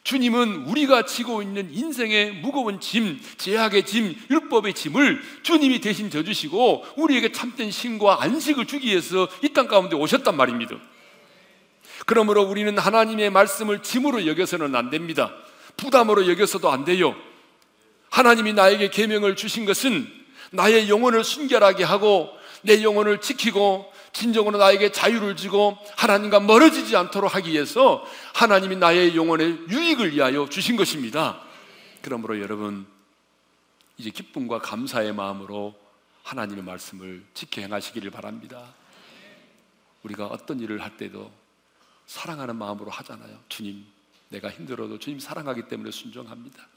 주님은 0.07 0.67
우리가 0.67 1.03
지고 1.03 1.41
있는 1.41 1.69
인생의 1.69 2.35
무거운 2.35 2.79
짐, 2.79 3.19
제약의 3.37 3.85
짐, 3.85 4.15
율법의 4.29 4.73
짐을 4.73 5.21
주님이 5.43 5.81
대신 5.81 6.09
져주시고 6.09 6.85
우리에게 6.95 7.33
참된 7.33 7.69
신과 7.69 8.23
안식을 8.23 8.67
주기 8.67 8.87
위해서 8.87 9.27
이 9.43 9.49
땅 9.49 9.67
가운데 9.67 9.97
오셨단 9.97 10.37
말입니다. 10.37 10.77
그러므로 12.05 12.43
우리는 12.43 12.77
하나님의 12.77 13.31
말씀을 13.31 13.83
짐으로 13.83 14.25
여겨서는 14.27 14.73
안 14.75 14.89
됩니다. 14.89 15.33
부담으로 15.75 16.25
여겨서도 16.29 16.71
안 16.71 16.85
돼요. 16.85 17.13
하나님이 18.09 18.53
나에게 18.53 18.89
계명을 18.89 19.35
주신 19.35 19.65
것은 19.65 20.07
나의 20.51 20.87
영혼을 20.87 21.25
순결하게 21.25 21.83
하고 21.83 22.29
내 22.61 22.81
영혼을 22.81 23.19
지키고 23.19 23.91
진정으로 24.17 24.57
나에게 24.57 24.91
자유를 24.91 25.35
주고 25.35 25.77
하나님과 25.95 26.39
멀어지지 26.39 26.95
않도록 26.95 27.35
하기 27.35 27.51
위해서 27.51 28.03
하나님이 28.33 28.75
나의 28.77 29.15
영혼의 29.15 29.67
유익을 29.69 30.13
위하여 30.13 30.49
주신 30.49 30.75
것입니다. 30.75 31.39
그러므로 32.01 32.41
여러분 32.41 32.87
이제 33.95 34.09
기쁨과 34.09 34.59
감사의 34.59 35.13
마음으로 35.13 35.75
하나님의 36.23 36.63
말씀을 36.63 37.23
지켜 37.35 37.61
행하시기를 37.61 38.09
바랍니다. 38.09 38.73
우리가 40.01 40.25
어떤 40.25 40.59
일을 40.61 40.81
할 40.81 40.97
때도 40.97 41.31
사랑하는 42.07 42.55
마음으로 42.55 42.89
하잖아요. 42.89 43.37
주님, 43.49 43.85
내가 44.29 44.49
힘들어도 44.49 44.97
주님 44.97 45.19
사랑하기 45.19 45.67
때문에 45.67 45.91
순종합니다. 45.91 46.67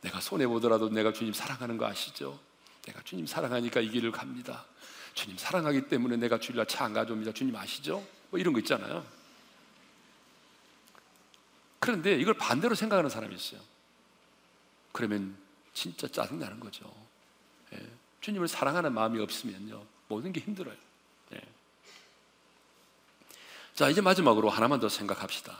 내가 0.00 0.20
손해 0.20 0.48
보더라도 0.48 0.88
내가 0.88 1.12
주님 1.12 1.32
사랑하는 1.32 1.76
거 1.76 1.86
아시죠? 1.86 2.40
내가 2.82 3.00
주님 3.02 3.24
사랑하니까 3.24 3.80
이 3.80 3.88
길을 3.88 4.10
갑니다. 4.10 4.64
주님 5.16 5.38
사랑하기 5.38 5.88
때문에 5.88 6.16
내가 6.16 6.38
주일날 6.38 6.66
차 6.66 6.84
안 6.84 6.92
가져옵니다. 6.92 7.32
주님 7.32 7.56
아시죠? 7.56 8.06
뭐 8.30 8.38
이런 8.38 8.52
거 8.52 8.60
있잖아요. 8.60 9.04
그런데 11.80 12.16
이걸 12.16 12.34
반대로 12.34 12.74
생각하는 12.74 13.10
사람이 13.10 13.34
있어요. 13.34 13.60
그러면 14.92 15.36
진짜 15.72 16.06
짜증나는 16.06 16.60
거죠. 16.60 16.92
예. 17.72 17.78
주님을 18.20 18.46
사랑하는 18.46 18.92
마음이 18.92 19.18
없으면요. 19.20 19.84
모든 20.08 20.32
게 20.32 20.40
힘들어요. 20.40 20.76
예. 21.32 21.40
자, 23.74 23.88
이제 23.88 24.00
마지막으로 24.00 24.50
하나만 24.50 24.80
더 24.80 24.88
생각합시다. 24.88 25.56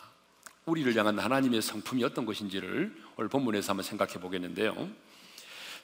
우리를 0.66 0.95
향한 0.97 1.19
하나님의 1.19 1.62
성품이 1.62 2.05
어떤 2.05 2.27
것인지를 2.27 2.95
오늘 3.16 3.29
본문에서 3.29 3.71
한번 3.71 3.85
생각해 3.85 4.14
보겠는데요. 4.14 4.90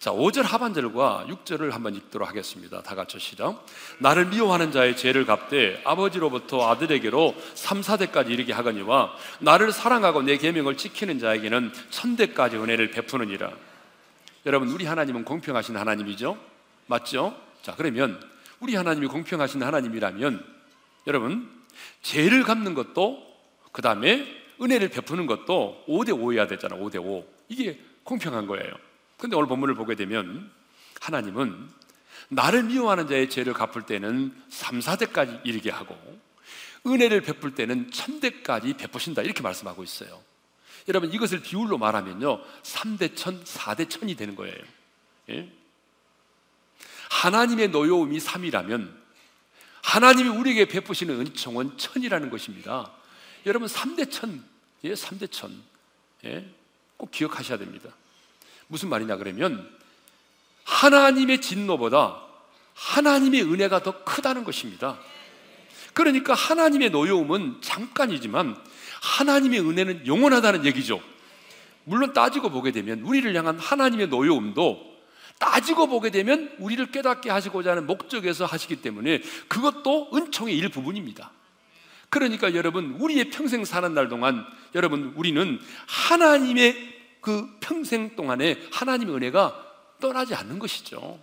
자, 0.03 0.11
5절 0.11 0.43
하반절과 0.43 1.27
6절을 1.29 1.71
한번 1.71 1.95
읽도록 1.95 2.29
하겠습니다. 2.29 2.83
다 2.83 2.97
같이 2.97 3.21
시작. 3.21 3.65
나를 3.99 4.27
미워하는 4.27 4.73
자의 4.73 4.97
죄를 4.97 5.25
갚되 5.25 5.81
아버지로부터 5.85 6.69
아들에게로 6.69 7.37
3, 7.55 7.83
4대까지 7.83 8.31
이르게 8.31 8.53
하거니와 8.53 9.15
나를 9.39 9.71
사랑하고 9.71 10.23
내 10.23 10.39
계명을 10.39 10.77
지키는 10.77 11.21
자에게는 11.21 11.73
천대까지 11.91 12.57
은혜를 12.57 12.91
베푸느니라. 12.91 13.53
여러분, 14.47 14.71
우리 14.71 14.87
하나님은 14.87 15.25
공평하신 15.25 15.77
하나님이죠? 15.77 16.37
맞죠? 16.89 17.37
자, 17.63 17.77
그러면 17.77 18.21
우리 18.59 18.75
하나님이 18.75 19.07
공평하신 19.07 19.63
하나님이라면 19.63 20.45
여러분, 21.07 21.49
죄를 22.03 22.43
갚는 22.43 22.75
것도 22.75 23.25
그 23.71 23.83
다음에 23.83 24.27
은혜를 24.61 24.89
베푸는 24.89 25.27
것도 25.27 25.85
5대 25.87 26.09
5여야 26.09 26.49
되잖아. 26.49 26.75
5대 26.75 27.01
5. 27.01 27.25
이게 27.51 27.79
공평한 28.03 28.49
거예요. 28.49 28.75
근데 29.23 29.37
오늘 29.37 29.47
본문을 29.47 29.77
보게 29.77 29.95
되면 29.95 30.51
하나님은 31.01 31.71
나를 32.29 32.65
미워하는 32.65 33.07
자의 33.07 33.31
죄를 33.31 33.53
갚을 33.53 33.87
때는 33.87 34.35
3, 34.49 34.81
4대까지 34.81 35.43
이르게 35.45 35.71
하고 35.71 35.97
은혜를 36.85 37.21
베풀 37.21 37.55
때는 37.55 37.93
천대까지 37.93 38.75
베푸신다 38.75 39.23
이렇게 39.23 39.41
말씀하고 39.41 39.85
있어요. 39.85 40.21
여러분 40.89 41.13
이것을 41.13 41.41
비율로 41.41 41.79
말하면요 41.79 42.43
3대 42.65 43.15
천, 43.15 43.45
4대 43.45 43.89
천이 43.89 44.17
되는 44.17 44.35
거예요. 44.35 44.57
예? 45.31 45.53
하나님의 47.11 47.69
노여움이 47.69 48.19
3이라면 48.19 48.93
하나님이 49.85 50.31
우리에게 50.31 50.65
베푸시는 50.65 51.21
은총은 51.21 51.79
천이라는 51.79 52.29
것입니다. 52.29 52.91
여러분 53.47 53.69
3대 53.69 54.11
천, 54.11 54.45
예, 54.83 54.95
3대 54.95 55.31
천, 55.31 55.63
예, 56.25 56.45
꼭 56.97 57.13
기억하셔야 57.13 57.59
됩니다. 57.59 57.89
무슨 58.73 58.89
말이냐 58.89 59.19
그러면 59.19 59.69
하나님의 60.65 61.43
진노보다 61.43 62.23
하나님의 62.73 63.43
은혜가 63.43 63.83
더 63.83 64.03
크다는 64.03 64.45
것입니다. 64.45 64.99
그러니까 65.93 66.33
하나님의 66.33 66.89
노여움은 66.89 67.59
잠깐이지만 67.61 68.57
하나님의 69.03 69.61
은혜는 69.61 70.07
영원하다는 70.07 70.65
얘기죠. 70.65 71.03
물론 71.85 72.15
따지고 72.15 72.49
보게 72.49 72.71
되면 72.71 73.01
우리를 73.01 73.35
향한 73.37 73.59
하나님의 73.59 74.09
노여움도 74.09 74.91
따지고 75.39 75.87
보게 75.87 76.09
되면 76.09 76.55
우리를 76.59 76.91
깨닫게 76.93 77.29
하시고자 77.29 77.73
하는 77.73 77.87
목적에서 77.87 78.47
하시기 78.47 78.77
때문에 78.77 79.21
그것도 79.49 80.13
은총의 80.15 80.57
일부분입니다. 80.57 81.31
그러니까 82.09 82.55
여러분, 82.55 82.97
우리의 83.01 83.29
평생 83.31 83.67
사는 83.67 83.93
날 83.93 84.09
동안 84.09 84.47
여러분, 84.75 85.13
우리는 85.17 85.61
하나님의 85.87 87.02
그 87.23 87.49
평생 87.61 88.15
동안에 88.15 88.61
하나님의 88.73 89.15
은혜가 89.15 89.67
떠나지 90.01 90.35
않는 90.35 90.59
것이죠. 90.59 91.19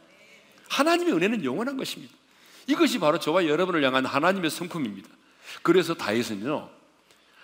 하나님의 0.70 1.14
은혜는 1.14 1.44
영원한 1.44 1.78
것입니다. 1.78 2.14
이것이 2.66 3.00
바로 3.00 3.20
저와 3.20 3.46
여러분을 3.46 3.84
향한 3.84 4.06
하나님의 4.06 4.50
성품입니다. 4.50 5.10
그래서 5.62 5.94
다윗은요, 5.94 6.70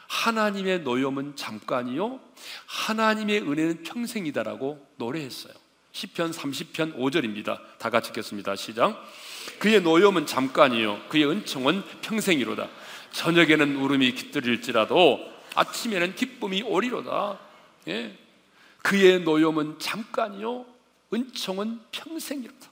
하나님의 0.07 0.81
노염은 0.81 1.35
잠깐이요, 1.35 2.19
하나님의 2.65 3.41
은혜는 3.41 3.83
평생이다라고 3.83 4.87
노래했어요. 4.97 5.53
10편 5.91 6.33
30편 6.33 6.95
5절입니다. 6.97 7.59
다 7.77 7.89
같이 7.89 8.09
읽겠습니다. 8.09 8.55
시작. 8.55 9.03
그의 9.59 9.81
노염은 9.81 10.27
잠깐이요, 10.27 11.07
그의 11.09 11.29
은총은 11.29 11.83
평생이로다. 12.01 12.69
저녁에는 13.11 13.75
울음이 13.77 14.13
깃들일지라도 14.13 15.19
아침에는 15.55 16.15
기쁨이 16.15 16.61
오리로다. 16.61 17.39
예? 17.87 18.24
그의 18.85 19.21
노염은 19.21 19.79
잠깐이요, 19.79 20.63
은총은 21.11 21.79
평생이로다. 21.91 22.69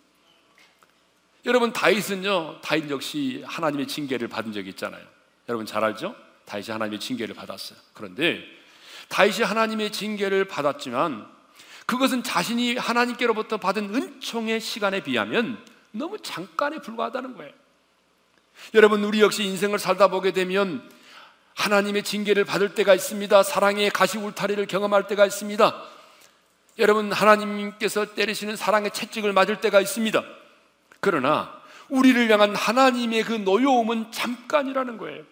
여러분 1.46 1.74
다윗은요, 1.74 2.62
다윗 2.62 2.88
역시 2.92 3.44
하나님의 3.48 3.88
징계를 3.88 4.28
받은 4.28 4.54
적이 4.54 4.70
있잖아요. 4.70 5.04
여러분 5.50 5.66
잘 5.66 5.84
알죠? 5.84 6.16
다윗이 6.46 6.68
하나님의 6.68 7.00
징계를 7.00 7.34
받았어요. 7.34 7.80
그런데 7.94 8.44
다윗이 9.10 9.42
하나님의 9.42 9.92
징계를 9.92 10.46
받았지만 10.46 11.28
그것은 11.88 12.22
자신이 12.22 12.76
하나님께로부터 12.76 13.58
받은 13.58 13.96
은총의 13.96 14.62
시간에 14.62 15.02
비하면 15.02 15.66
너무 15.90 16.20
잠깐에 16.20 16.78
불과하다는 16.78 17.38
거예요. 17.38 17.52
여러분 18.76 19.04
우리 19.04 19.20
역시 19.20 19.44
인생을 19.46 19.80
살다 19.80 20.10
보게 20.10 20.32
되면 20.32 20.88
하나님의 21.56 22.04
징계를 22.04 22.46
받을 22.46 22.76
때가 22.76 22.94
있습니다. 22.94 23.42
사랑의 23.42 23.90
가시 23.90 24.20
울타리를 24.20 24.64
경험할 24.68 25.08
때가 25.08 25.26
있습니다. 25.26 25.93
여러분 26.80 27.12
하나님께서 27.12 28.14
때리시는 28.14 28.56
사랑의 28.56 28.92
채찍을 28.92 29.34
맞을 29.34 29.62
때가 29.62 29.80
있습니다. 29.80 30.24
그러나 31.00 31.54
우리를 31.90 32.32
향한 32.32 32.56
하나님의 32.56 33.24
그 33.24 33.34
노여움은 33.34 34.12
잠깐이라는 34.12 34.98
거예요. 34.98 35.24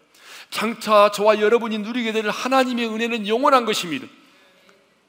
장차 0.50 1.10
저와 1.12 1.40
여러분이 1.40 1.80
누리게 1.80 2.12
될 2.12 2.30
하나님의 2.30 2.88
은혜는 2.88 3.28
영원한 3.28 3.66
것입니다. 3.66 4.06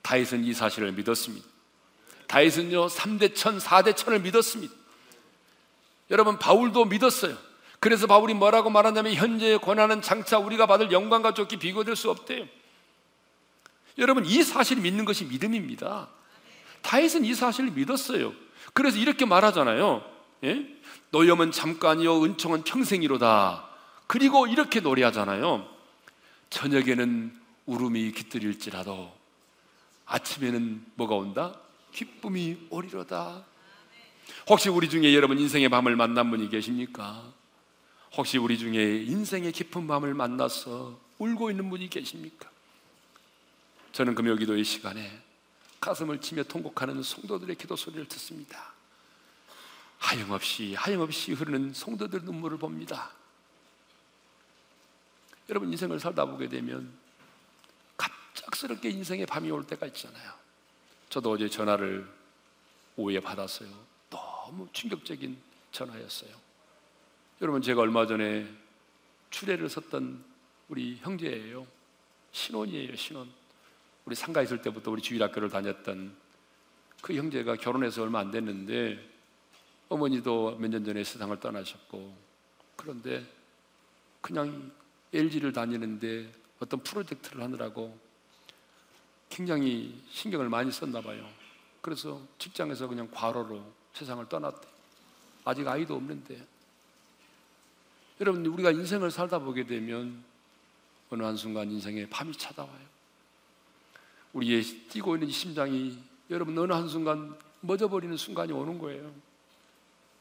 다윗은 0.03 0.45
이 0.45 0.55
사실을 0.55 0.92
믿었습니다. 0.92 1.47
다윗은요 2.29 2.87
3대 2.87 3.35
천, 3.35 3.59
4대 3.59 3.95
천을 3.97 4.21
믿었습니다. 4.21 4.73
여러분 6.11 6.38
바울도 6.38 6.87
믿었어요. 6.87 7.37
그래서 7.81 8.07
바울이 8.07 8.33
뭐라고 8.35 8.71
말하냐면 8.71 9.14
현재의 9.14 9.59
고난은 9.59 10.03
장차 10.03 10.38
우리가 10.38 10.66
받을 10.66 10.92
영광과 10.92 11.35
좋게 11.35 11.57
비교될 11.57 11.97
수 11.97 12.11
없대요. 12.11 12.47
여러분 13.99 14.25
이 14.25 14.42
사실을 14.42 14.83
믿는 14.83 15.05
것이 15.05 15.25
믿음입니다. 15.25 16.09
다윗은 16.83 17.25
이 17.25 17.35
사실을 17.35 17.71
믿었어요. 17.71 18.33
그래서 18.75 18.99
이렇게 18.99 19.25
말하잖아요. 19.25 20.05
예? 20.45 20.66
노염은 21.11 21.53
잠깐이요 21.53 22.25
은총은 22.25 22.64
평생이로다. 22.64 23.68
그리고 24.07 24.47
이렇게 24.47 24.81
노래하잖아요. 24.81 25.66
저녁에는 26.51 27.40
울음이 27.66 28.12
깃들일지라도 28.12 29.12
아침에는 30.07 30.85
뭐가 30.97 31.14
온다? 31.14 31.59
기쁨이 31.92 32.59
오리로다. 32.71 33.45
혹시 34.49 34.68
우리 34.68 34.88
중에 34.88 35.14
여러분 35.14 35.38
인생의 35.38 35.68
밤을 35.68 35.97
만난 35.97 36.31
분이 36.31 36.49
계십니까? 36.49 37.23
혹시 38.16 38.38
우리 38.38 38.59
중에 38.59 39.03
인생의 39.05 39.53
깊은 39.53 39.87
밤을 39.87 40.14
만나서 40.14 40.99
울고 41.18 41.51
있는 41.51 41.71
분이 41.71 41.88
계십니까? 41.88 42.51
저는 43.92 44.14
금요 44.14 44.37
기도의 44.37 44.64
시간에 44.64 45.11
가슴을 45.83 46.21
치며 46.21 46.45
통곡하는 46.45 47.03
성도들의 47.03 47.57
기도 47.57 47.75
소리를 47.75 48.07
듣습니다. 48.07 48.73
하염없이 49.99 50.75
하염없이 50.75 51.33
흐르는 51.33 51.75
성도들 51.75 52.23
눈물을 52.23 52.57
봅니다. 52.57 53.11
여러분 55.49 55.71
인생을 55.73 55.99
살다 55.99 56.25
보게 56.25 56.49
되면 56.49 56.92
갑작스럽게 57.97 58.90
인생의 58.90 59.27
밤이 59.27 59.51
올 59.51 59.66
때가 59.66 59.87
있잖아요. 59.87 60.33
저도 61.09 61.33
어제 61.33 61.49
전화를 61.49 62.09
오후에 62.97 63.18
받았어요. 63.18 63.68
너무 64.09 64.68
충격적인 64.73 65.37
전화였어요. 65.73 66.31
여러분 67.40 67.61
제가 67.61 67.81
얼마 67.81 68.07
전에 68.07 68.49
추례를 69.31 69.68
섰던 69.68 70.25
우리 70.68 70.99
형제예요. 70.99 71.66
신혼이에요, 72.31 72.95
신혼. 72.95 73.42
우리 74.05 74.15
상가 74.15 74.43
있을 74.43 74.61
때부터 74.62 74.91
우리 74.91 75.01
주일학교를 75.03 75.49
다녔던 75.51 76.15
그 77.03 77.15
형제가 77.15 77.57
결혼해서 77.57 78.03
얼마 78.03 78.21
안 78.21 78.31
됐는데 78.31 78.99
어머니도 79.88 80.57
몇 80.59 80.69
년 80.69 80.85
전에 80.85 81.05
세상을 81.05 81.38
떠나셨고 81.38 82.17
그런데 82.77 83.25
그냥 84.21 84.73
LG를 85.12 85.53
다니는데 85.53 86.33
어떤 86.61 86.81
프로젝트를 86.81 87.43
하느라고 87.43 87.99
굉장히 89.29 90.01
신경을 90.11 90.49
많이 90.49 90.71
썼나 90.71 91.01
봐요. 91.01 91.29
그래서 91.81 92.23
직장에서 92.38 92.87
그냥 92.87 93.09
과로로 93.11 93.65
세상을 93.93 94.29
떠났대. 94.29 94.69
아직 95.45 95.67
아이도 95.67 95.97
없는데. 95.97 96.47
여러분, 98.21 98.45
우리가 98.47 98.71
인생을 98.71 99.11
살다 99.11 99.41
보게 99.41 99.67
되면 99.67 100.23
어느 101.11 101.23
한순간 101.23 101.71
인생에 101.71 102.09
밤이 102.09 102.33
찾아와요. 102.35 102.92
우리의 104.33 104.62
뛰고 104.62 105.16
있는 105.16 105.31
심장이 105.31 105.99
여러분 106.31 106.57
어느 106.59 106.73
한순간 106.73 107.37
멎어버리는 107.61 108.16
순간이 108.16 108.53
오는 108.53 108.79
거예요. 108.79 109.13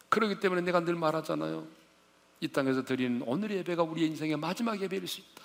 그렇기 0.10 0.40
때문에 0.40 0.62
내가 0.62 0.82
늘 0.82 0.96
말하잖아요. 0.96 1.66
이 2.42 2.48
땅에서 2.48 2.84
드리는 2.84 3.22
오늘의 3.22 3.60
예배가 3.60 3.84
우리의 3.84 4.10
인생의 4.10 4.38
마지막 4.38 4.82
예배일 4.82 5.08
수 5.08 5.22
있다. 5.22 5.44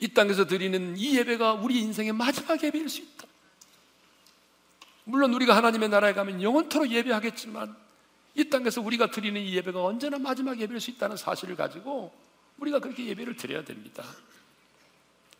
이 0.00 0.08
땅에서 0.08 0.46
드리는 0.46 0.96
이 0.96 1.16
예배가 1.16 1.54
우리 1.54 1.80
인생의 1.80 2.12
마지막 2.12 2.62
예배일 2.62 2.88
수 2.88 3.00
있다. 3.02 3.26
물론 5.04 5.34
우리가 5.34 5.56
하나님의 5.56 5.88
나라에 5.88 6.12
가면 6.12 6.42
영원토록 6.42 6.90
예배하겠지만 6.90 7.74
이 8.34 8.48
땅에서 8.48 8.80
우리가 8.80 9.10
드리는 9.10 9.40
이 9.40 9.54
예배가 9.56 9.82
언제나 9.82 10.18
마지막 10.18 10.58
예배일 10.60 10.80
수 10.80 10.90
있다는 10.90 11.16
사실을 11.16 11.56
가지고 11.56 12.14
우리가 12.58 12.78
그렇게 12.78 13.06
예배를 13.06 13.36
드려야 13.36 13.64
됩니다. 13.64 14.04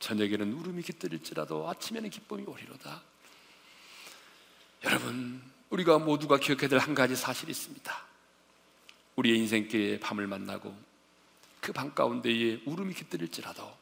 저녁에는 0.01 0.53
울음이 0.53 0.83
깃들일지라도 0.83 1.69
아침에는 1.69 2.11
기쁨이 2.11 2.45
오리로다. 2.45 3.03
여러분, 4.85 5.43
우리가 5.71 5.99
모두가 5.99 6.39
기억해야 6.39 6.69
될 6.69 6.79
한 6.79 6.95
가지 6.95 7.17
사실이 7.17 7.51
있습니다. 7.51 8.03
우리의 9.17 9.39
인생길에 9.39 9.99
밤을 10.01 10.27
만나고 10.27 10.75
그 11.61 11.73
밤 11.73 11.93
가운데에 11.95 12.63
울음이 12.65 12.95
깃들일지라도 12.95 13.77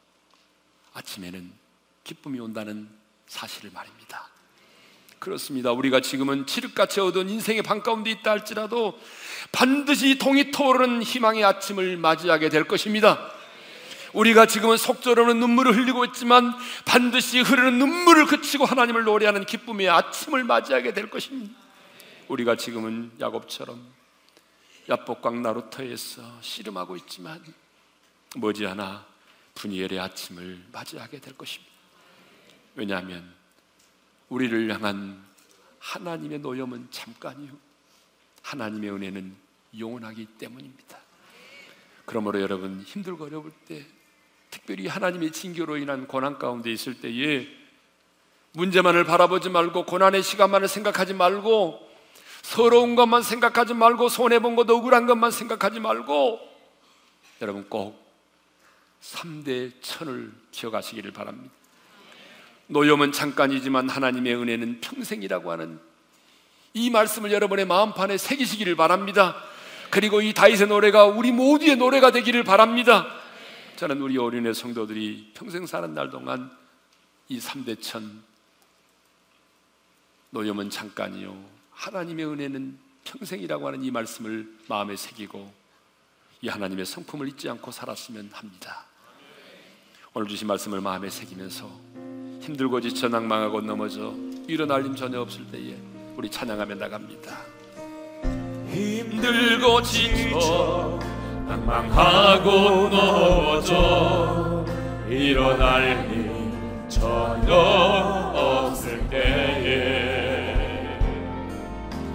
아침에는 0.95 1.53
기쁨이 2.05 2.41
온다는 2.41 2.89
사실을 3.29 3.71
말입니다. 3.73 4.29
그렇습니다. 5.19 5.73
우리가 5.73 6.01
지금은 6.01 6.47
칠흑같이 6.47 7.01
얻은 7.01 7.29
인생의 7.29 7.63
밤 7.63 7.83
가운데 7.83 8.11
있다 8.11 8.31
할지라도 8.31 8.99
반드시 9.53 10.19
동이 10.19 10.51
터오르는 10.51 11.03
희망의 11.03 11.45
아침을 11.45 11.97
맞이하게 11.97 12.49
될 12.49 12.65
것입니다. 12.65 13.31
우리가 14.13 14.47
지금은 14.47 14.77
속절없는 14.77 15.41
눈물을 15.41 15.77
흘리고 15.77 16.05
있지만 16.07 16.55
반드시 16.85 17.41
흐르는 17.41 17.79
눈물을 17.79 18.27
그치고 18.27 18.65
하나님을 18.65 19.05
노래하는 19.05 19.45
기쁨의 19.45 19.89
아침을 19.89 20.45
맞이하게 20.45 20.95
될 20.95 21.11
것입니다. 21.11 21.55
우리가 22.29 22.57
지금은 22.57 23.13
야곱처럼 23.21 23.85
야복강 24.89 25.43
나루터에서 25.43 26.23
씨름하고 26.41 26.97
있지만 26.97 27.43
머지않아 28.37 29.05
분이엘의 29.55 29.99
아침을 29.99 30.67
맞이하게 30.73 31.21
될 31.21 31.37
것입니다. 31.37 31.73
왜냐하면 32.75 33.35
우리를 34.29 34.73
향한 34.73 35.25
하나님의 35.79 36.41
노염은 36.41 36.89
잠깐이요. 36.91 37.53
하나님의 38.43 38.91
은혜는 38.91 39.37
영원하기 39.79 40.27
때문입니다. 40.39 40.99
그러므로 42.05 42.41
여러분 42.41 42.83
힘들고 42.83 43.25
어려울 43.25 43.51
때 43.67 43.85
특별히 44.51 44.87
하나님의 44.87 45.33
징계로 45.33 45.77
인한 45.77 46.07
고난 46.07 46.39
가운데 46.39 46.71
있을 46.73 47.01
때에 47.01 47.47
문제만을 48.53 49.05
바라보지 49.05 49.51
말고 49.51 49.85
고난의 49.85 50.23
시간만을 50.23 50.69
생각하지 50.69 51.15
말고 51.15 51.87
서러운 52.43 52.95
것만 52.95 53.23
생각하지 53.23 53.75
말고 53.75 54.09
손해본 54.09 54.57
것 54.57 54.71
억울한 54.71 55.07
것만 55.07 55.31
생각하지 55.31 55.81
말고 55.81 56.41
여러분 57.43 57.69
꼭 57.69 58.01
3대 59.03 59.73
천을 59.83 60.33
기억하시기를 60.53 61.13
바랍니다. 61.13 61.53
노염은 62.69 63.13
잠깐이지만 63.13 63.89
하나님의 63.89 64.35
은혜는 64.37 64.81
평생이라고 64.81 65.53
하는 65.53 65.79
이 66.73 66.91
말씀을 66.91 67.33
여러분의 67.33 67.67
마음판에 67.67 68.19
새기시기를 68.19 68.77
바랍니다. 68.77 69.37
그리고 69.91 70.21
이 70.21 70.33
다윗의 70.33 70.69
노래가 70.69 71.05
우리 71.05 71.33
모두의 71.33 71.77
노래가 71.77 72.11
되기를 72.11 72.45
바랍니다. 72.45 73.07
저는 73.77 74.01
우리 74.01 74.17
어린애 74.17 74.55
성도들이 74.55 75.33
평생 75.35 75.67
사는 75.67 75.93
날 75.93 76.09
동안 76.09 76.51
이 77.29 77.39
3대 77.39 77.81
천 77.83 78.23
노염은 80.31 80.71
잠깐이요. 80.71 81.37
하나님의 81.73 82.27
은혜는 82.27 82.79
평생이라고 83.05 83.67
하는 83.67 83.85
이 83.85 83.91
말씀을 83.91 84.51
마음에 84.69 84.97
새기고 84.97 85.53
이 86.41 86.49
하나님의 86.49 86.87
성품을 86.87 87.29
잊지 87.29 87.51
않고 87.51 87.71
살았으면 87.71 88.31
합니다. 88.33 88.87
오늘 90.15 90.27
주신 90.27 90.49
말씀을 90.49 90.81
마음에 90.81 91.11
새기면서 91.11 91.69
힘들고 92.41 92.81
지쳐 92.81 93.09
낭망하고 93.09 93.61
넘어져 93.61 94.15
일어날 94.49 94.85
힘 94.85 94.97
전혀 94.97 95.21
없을 95.21 95.47
때에 95.51 95.77
우리 96.17 96.31
찬양하며 96.31 96.77
나갑니다. 96.77 97.45
힘들고 98.71 99.83
지쳐 99.83 101.16
낭망하고 101.47 102.89
넘어져 102.89 104.65
일어날 105.09 106.05
힘 106.09 106.53
전혀 106.89 107.55
없을 108.35 109.09
때에. 109.09 110.57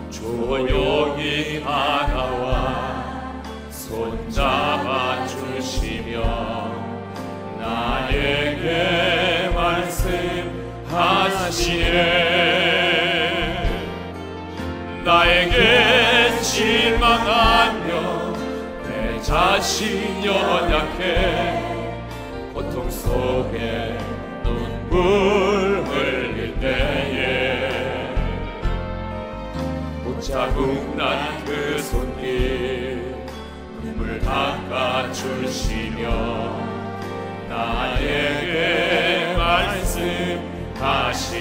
조용히 0.10 1.64
다가와 1.64 3.42
손잡아 3.70 5.26
주시며 5.26 6.22
나에게 7.60 9.50
말씀하시네. 9.56 10.12
나에게 15.06 15.58
내 15.58 16.42
자신 19.32 20.26
연약해 20.26 21.64
고통 22.54 22.92
속에 22.92 23.98
눈물 24.44 25.86
흘릴 25.88 26.60
때에 26.60 28.14
못자국 30.04 30.98
난 30.98 31.46
그 31.46 31.80
손길 31.80 33.16
눈물 33.82 34.20
닦아주시며 34.20 36.10
나에게 37.48 39.34
말씀하시네 40.68 41.32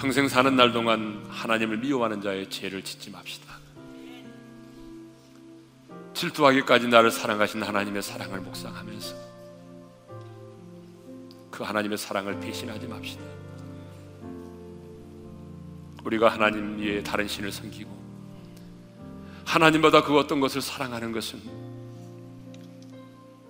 평생 0.00 0.28
사는 0.28 0.56
날 0.56 0.72
동안 0.72 1.22
하나님을 1.28 1.76
미워하는 1.76 2.22
자의 2.22 2.48
죄를 2.48 2.80
짓지 2.80 3.10
맙시다. 3.10 3.58
질투하기까지 6.14 6.88
나를 6.88 7.10
사랑하신 7.10 7.62
하나님의 7.62 8.02
사랑을 8.02 8.40
묵상하면서 8.40 9.14
그 11.50 11.64
하나님의 11.64 11.98
사랑을 11.98 12.40
배신하지 12.40 12.86
맙시다. 12.86 13.22
우리가 16.02 16.30
하나님 16.30 16.78
위에 16.78 17.02
다른 17.02 17.28
신을 17.28 17.52
섬기고 17.52 17.90
하나님보다 19.44 20.02
그 20.02 20.16
어떤 20.16 20.40
것을 20.40 20.62
사랑하는 20.62 21.12
것은 21.12 21.42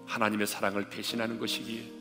하나님의 0.06 0.48
사랑을 0.48 0.88
배신하는 0.88 1.38
것이기에 1.38 1.99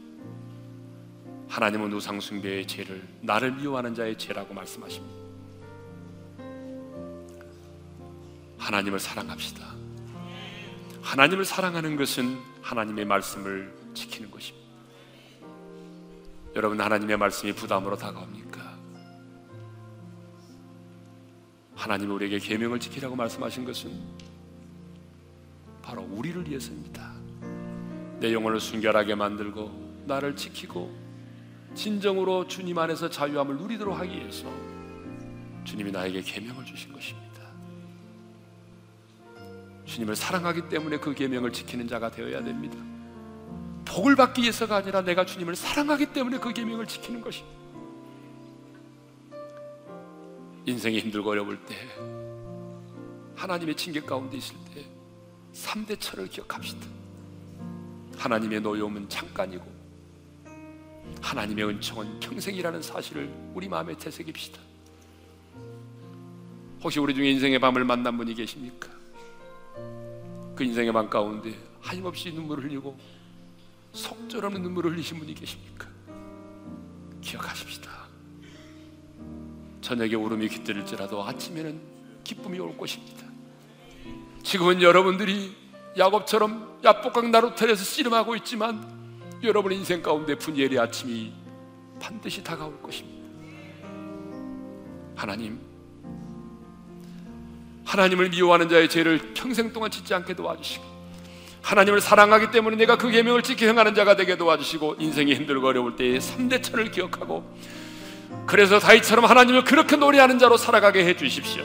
하나님은 1.49 1.91
우상숭배의 1.93 2.67
죄를 2.67 3.05
나를 3.21 3.51
미워하는 3.53 3.95
자의 3.95 4.15
죄라고 4.15 4.53
말씀하십니다. 4.53 5.17
하나님을 8.59 8.99
사랑합시다. 8.99 9.67
하나님을 11.01 11.43
사랑하는 11.43 11.95
것은 11.95 12.37
하나님의 12.61 13.05
말씀을 13.05 13.73
지키는 13.95 14.29
것입니다. 14.29 14.69
여러분 16.55 16.79
하나님의 16.79 17.17
말씀이 17.17 17.53
부담으로 17.53 17.97
다가옵니까? 17.97 18.77
하나님이 21.75 22.11
우리에게 22.11 22.37
계명을 22.37 22.79
지키라고 22.79 23.15
말씀하신 23.15 23.65
것은 23.65 23.91
바로 25.81 26.03
우리를 26.03 26.47
위해서입니다. 26.47 27.11
내 28.19 28.33
영혼을 28.33 28.59
순결하게 28.59 29.15
만들고 29.15 30.03
나를 30.05 30.35
지키고 30.35 31.08
진정으로 31.75 32.47
주님 32.47 32.77
안에서 32.77 33.09
자유함을 33.09 33.57
누리도록 33.57 33.97
하기 33.99 34.15
위해서 34.15 34.51
주님이 35.63 35.91
나에게 35.91 36.21
계명을 36.21 36.65
주신 36.65 36.91
것입니다. 36.91 37.29
주님을 39.85 40.15
사랑하기 40.15 40.69
때문에 40.69 40.97
그 40.97 41.13
계명을 41.13 41.51
지키는 41.51 41.87
자가 41.87 42.11
되어야 42.11 42.43
됩니다. 42.43 42.77
복을 43.85 44.15
받기 44.15 44.43
위해서가 44.43 44.77
아니라 44.77 45.01
내가 45.01 45.25
주님을 45.25 45.55
사랑하기 45.55 46.13
때문에 46.13 46.37
그 46.37 46.53
계명을 46.53 46.85
지키는 46.85 47.21
것입니다. 47.21 47.59
인생이 50.65 50.99
힘들고 50.99 51.31
어려울 51.31 51.57
때 51.65 51.75
하나님의 53.35 53.75
징계 53.75 54.01
가운데 54.01 54.37
있을 54.37 54.55
때 54.73 54.85
3대 55.53 55.99
철을 55.99 56.27
기억합시다. 56.27 56.85
하나님의 58.17 58.61
노여움은 58.61 59.09
잠깐이고 59.09 59.78
하나님의 61.21 61.65
은총은 61.65 62.19
평생이라는 62.19 62.81
사실을 62.81 63.29
우리 63.53 63.67
마음에 63.67 63.95
되새깁시다. 63.97 64.59
혹시 66.81 66.99
우리 66.99 67.13
중에 67.13 67.29
인생의 67.31 67.59
밤을 67.59 67.83
만난 67.83 68.17
분이 68.17 68.33
계십니까? 68.33 68.89
그 70.55 70.63
인생의 70.63 70.93
밤 70.93 71.09
가운데 71.09 71.53
하임없이 71.81 72.31
눈물을 72.31 72.65
흘리고 72.65 72.97
속절없는 73.93 74.61
눈물을 74.61 74.91
흘리신 74.91 75.19
분이 75.19 75.33
계십니까? 75.33 75.87
기억하십시다. 77.21 77.89
저녁에 79.81 80.15
울음이 80.15 80.47
깃들일지라도 80.49 81.23
아침에는 81.23 81.81
기쁨이 82.23 82.59
올 82.59 82.77
것입니다. 82.77 83.25
지금은 84.43 84.81
여러분들이 84.81 85.55
야곱처럼 85.97 86.79
야복강 86.83 87.31
나루텔에서 87.31 87.83
씨름하고 87.83 88.35
있지만 88.37 88.99
여러분 89.43 89.71
인생 89.71 90.01
가운데 90.01 90.35
분예의 90.35 90.77
아침이 90.77 91.31
반드시 91.99 92.43
다가올 92.43 92.81
것입니다. 92.81 93.19
하나님, 95.15 95.59
하나님을 97.85 98.29
미워하는 98.29 98.69
자의 98.69 98.89
죄를 98.89 99.33
평생 99.33 99.71
동안 99.73 99.89
짓지 99.89 100.13
않게 100.13 100.35
도와주시고 100.35 100.83
하나님을 101.61 102.01
사랑하기 102.01 102.51
때문에 102.51 102.77
내가 102.77 102.97
그 102.97 103.09
계명을 103.09 103.43
지켜 103.43 103.65
행하는 103.65 103.95
자가 103.95 104.15
되게 104.15 104.37
도와주시고 104.37 104.97
인생이 104.99 105.33
힘들고 105.33 105.67
어려울 105.67 105.95
때의 105.95 106.19
3대 106.19 106.63
천을 106.63 106.91
기억하고 106.91 107.43
그래서 108.45 108.79
다윗처럼 108.79 109.25
하나님을 109.25 109.63
그렇게 109.63 109.95
노래하는 109.95 110.39
자로 110.39 110.57
살아가게 110.57 111.05
해 111.05 111.15
주십시오. 111.15 111.63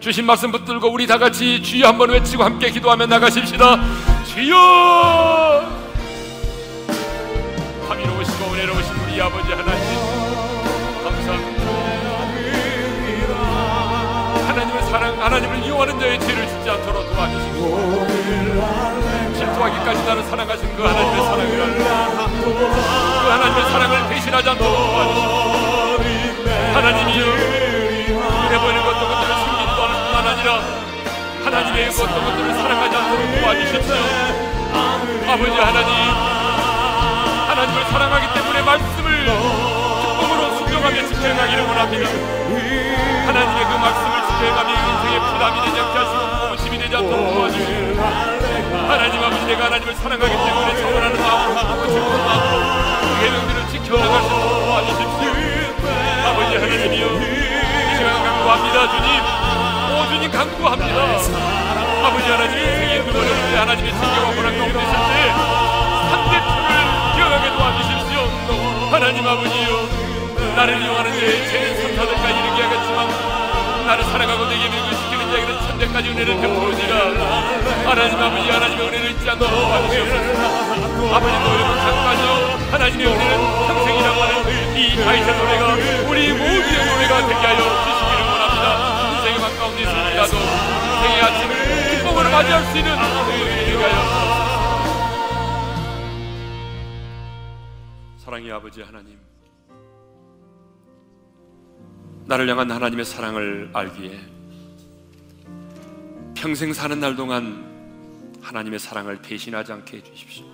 주신 0.00 0.26
말씀 0.26 0.52
붙들고 0.52 0.90
우리 0.90 1.06
다 1.06 1.18
같이 1.18 1.62
주여 1.62 1.86
한번 1.86 2.10
외치고 2.10 2.44
함께 2.44 2.70
기도하며 2.70 3.06
나가십시다. 3.06 3.80
주여! 4.26 5.77
감이로우시고 7.88 8.52
은혜로우신 8.52 8.94
우리 8.96 9.20
아버지 9.22 9.50
하나님 9.50 9.82
감사합니다. 11.02 11.62
하나님을 14.46 14.82
사랑, 14.82 15.22
하나님을 15.22 15.64
이용하는 15.64 15.98
자의 15.98 16.20
죄를 16.20 16.46
짓지 16.48 16.68
않도록 16.68 17.10
도와주시고 17.10 18.06
질투하기까지 19.36 20.04
나를 20.04 20.22
사랑하신 20.24 20.76
그 20.76 20.82
하나님의 20.82 21.24
사랑을 21.24 21.48
그 22.44 23.28
하나님의 23.30 23.70
사랑을 23.70 24.08
대신하지 24.10 24.48
않도록 24.50 24.76
도와주시고 24.76 25.32
하나님이여 26.74 27.24
눈에 27.24 28.58
보이는 28.58 28.84
것도 28.84 29.08
것들을 29.08 29.34
숨기지도 29.34 29.82
않을 29.82 29.94
뿐만 30.04 30.26
아니라 30.26 30.60
하나님의 31.42 31.90
것도 31.92 32.06
것들을 32.06 32.54
사랑하지 32.54 32.96
않도록 32.96 33.40
도와주십시오 33.40 33.96
아버지 35.26 35.52
하나님 35.52 36.37
하나님을 37.58 37.84
사랑하기 37.86 38.34
때문에 38.34 38.62
말씀을 38.62 39.24
기쁨으로 39.24 40.58
순종하며 40.58 41.08
지켜가기를 41.08 41.66
원합니다. 41.66 42.08
하나님의 43.26 43.64
그 43.66 43.72
말씀을 43.74 44.14
지켜가며 44.28 44.70
인생의 44.70 45.18
부담이 45.18 45.62
되지 45.66 45.80
않게 45.80 45.98
하시고 45.98 46.50
고심이 46.50 46.78
되지 46.78 46.94
않도록 46.94 47.34
도와주시고 47.34 48.00
하나님 48.86 49.24
아버지 49.24 49.44
내가 49.46 49.64
하나님을 49.64 49.92
사랑하기 49.96 50.30
때문에 50.30 50.76
정원하는 50.76 51.20
마음으로 51.20 51.58
하고 51.58 51.82
싶은 51.88 52.08
마음으로 52.24 52.62
그 53.00 53.06
계명들을 53.26 53.68
지켜나갈 53.70 54.22
수 54.22 54.26
있도록 54.28 54.54
도와주십시오 54.62 55.30
아버지 56.30 56.50
하나님이여 56.62 57.06
이 57.10 57.96
시간 57.96 58.22
강구합니다. 58.22 58.76
주님 58.94 59.06
오 59.98 60.06
주님 60.06 60.30
강구합니다. 60.30 60.98
아버지 62.06 62.30
하나님 62.30 62.54
힘들고 62.56 63.18
어려울 63.18 63.50
때 63.50 63.56
하나님의 63.58 63.90
징계와 63.90 64.26
고난 64.36 64.56
가운데 64.56 64.78
있을 64.78 64.94
때 64.94 65.87
기억하게 67.38 67.50
도와주십시오. 67.52 68.18
하나님 68.90 69.26
아버지여 69.26 69.88
나를 70.56 70.82
이용하는 70.82 71.12
제 71.12 71.80
천사들까지 71.80 72.38
이르게 72.38 72.62
하겠지만 72.62 73.86
나를 73.86 74.04
사랑하고 74.04 74.46
내 74.46 74.58
계명을 74.58 74.90
지키는 74.96 75.30
자에게는 75.30 75.60
천대까지 75.60 76.08
은혜를 76.10 76.40
베풀으니라. 76.40 76.96
하나님 77.86 78.18
아버지 78.18 78.50
하나님의 78.50 78.88
은혜를 78.88 79.10
잊지 79.12 79.30
않도록 79.30 79.54
도와주시옵소서. 79.54 81.14
아버지 81.14 81.38
노력은 81.38 81.78
잠깐이요. 81.78 82.58
하나님의 82.72 83.06
은혜는 83.06 83.66
평생이라고 83.66 84.22
하는 84.22 84.76
이 84.76 84.96
다윗의 84.96 85.36
노래가 85.36 85.74
우리 86.08 86.32
모두의 86.32 86.86
노래가 86.86 87.26
되게 87.26 87.46
하여 87.46 87.60
주시기를 87.84 88.20
원합니다. 88.26 88.66
인생의 89.14 89.38
막 89.38 89.58
가운데 89.58 89.82
있을지라도 89.82 90.36
인생의 90.36 91.22
아침을 91.22 91.90
기쁨으로 91.90 92.30
맞이할 92.30 92.64
수 92.64 92.78
있는 92.78 92.92
우리들이 92.94 93.64
되게 93.66 93.84
하여 93.84 94.37
사랑의 98.38 98.52
아버지 98.52 98.82
하나님 98.82 99.18
나를 102.26 102.48
향한 102.48 102.70
하나님의 102.70 103.04
사랑을 103.04 103.70
알기에 103.72 104.20
평생 106.36 106.72
사는 106.72 107.00
날 107.00 107.16
동안 107.16 108.38
하나님의 108.40 108.78
사랑을 108.78 109.20
배신하지 109.20 109.72
않게 109.72 109.96
해주십시오. 109.96 110.46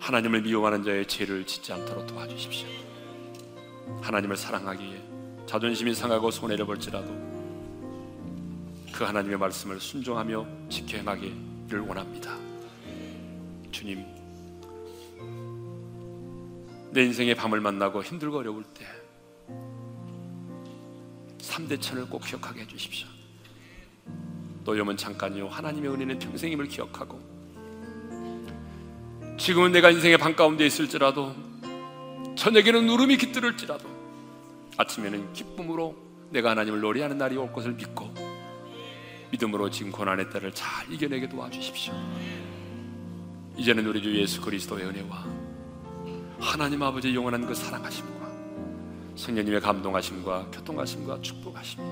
하나님을 0.00 0.42
미워하는 0.42 0.82
자의 0.82 1.06
죄를 1.06 1.46
짓지 1.46 1.72
않도록 1.72 2.06
도와주십시오. 2.08 2.68
하나님을 4.02 4.36
사랑하기에 4.36 5.46
자존심이 5.46 5.94
상하고 5.94 6.30
손해를 6.30 6.66
볼지라도 6.66 7.06
그 8.92 9.04
하나님의 9.04 9.38
말씀을 9.38 9.78
순종하며 9.78 10.46
지켜 10.68 10.96
행하기를 10.98 11.80
원합니다. 11.86 12.36
주님, 13.70 14.15
내 16.96 17.02
인생의 17.02 17.34
밤을 17.34 17.60
만나고 17.60 18.02
힘들고 18.02 18.38
어려울 18.38 18.64
때 18.64 18.86
3대 21.36 21.78
천을 21.78 22.08
꼭 22.08 22.24
기억하게 22.24 22.62
해주십시오. 22.62 23.06
노염은 24.64 24.96
잠깐이요. 24.96 25.46
하나님의 25.46 25.90
은혜는 25.90 26.18
평생임을 26.18 26.68
기억하고 26.68 27.20
지금은 29.36 29.72
내가 29.72 29.90
인생의 29.90 30.16
방 30.16 30.34
가운데 30.34 30.64
있을지라도 30.64 31.34
저녁에는 32.34 32.88
울음이 32.88 33.18
깃들을지라도 33.18 33.86
아침에는 34.78 35.34
기쁨으로 35.34 35.94
내가 36.30 36.52
하나님을 36.52 36.80
노래하는 36.80 37.18
날이 37.18 37.36
올 37.36 37.52
것을 37.52 37.72
믿고 37.72 38.14
믿음으로 39.32 39.68
지금 39.68 39.92
고난의 39.92 40.30
때를 40.30 40.50
잘 40.52 40.90
이겨내게 40.90 41.28
도와주십시오. 41.28 41.92
이제는 43.58 43.86
우리 43.86 44.00
주 44.00 44.18
예수 44.18 44.40
그리스도의 44.40 44.86
은혜와 44.86 45.45
하나님 46.38 46.82
아버지의 46.82 47.14
영원한 47.14 47.46
그 47.46 47.54
사랑하심과 47.54 48.26
성령님의 49.16 49.60
감동하심과 49.60 50.46
교통하심과 50.52 51.20
축복하심이 51.22 51.84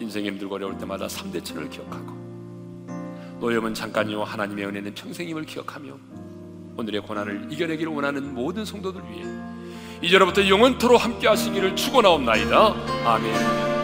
인생이 0.00 0.26
힘들고 0.28 0.56
어려울 0.56 0.76
때마다 0.76 1.06
3대 1.06 1.44
천을 1.44 1.70
기억하고 1.70 2.26
노염은 3.40 3.74
잠깐이요 3.74 4.24
하나님의 4.24 4.66
은혜는 4.66 4.94
평생임을 4.94 5.44
기억하며 5.44 5.96
오늘의 6.76 7.00
고난을 7.02 7.48
이겨내기를 7.50 7.92
원하는 7.92 8.34
모든 8.34 8.64
성도들 8.64 9.00
위해 9.10 9.24
이제로부터 10.02 10.46
영원토로 10.46 10.98
함께 10.98 11.26
하시기를 11.26 11.74
축원하옵나이다. 11.74 12.74
아멘. 13.06 13.75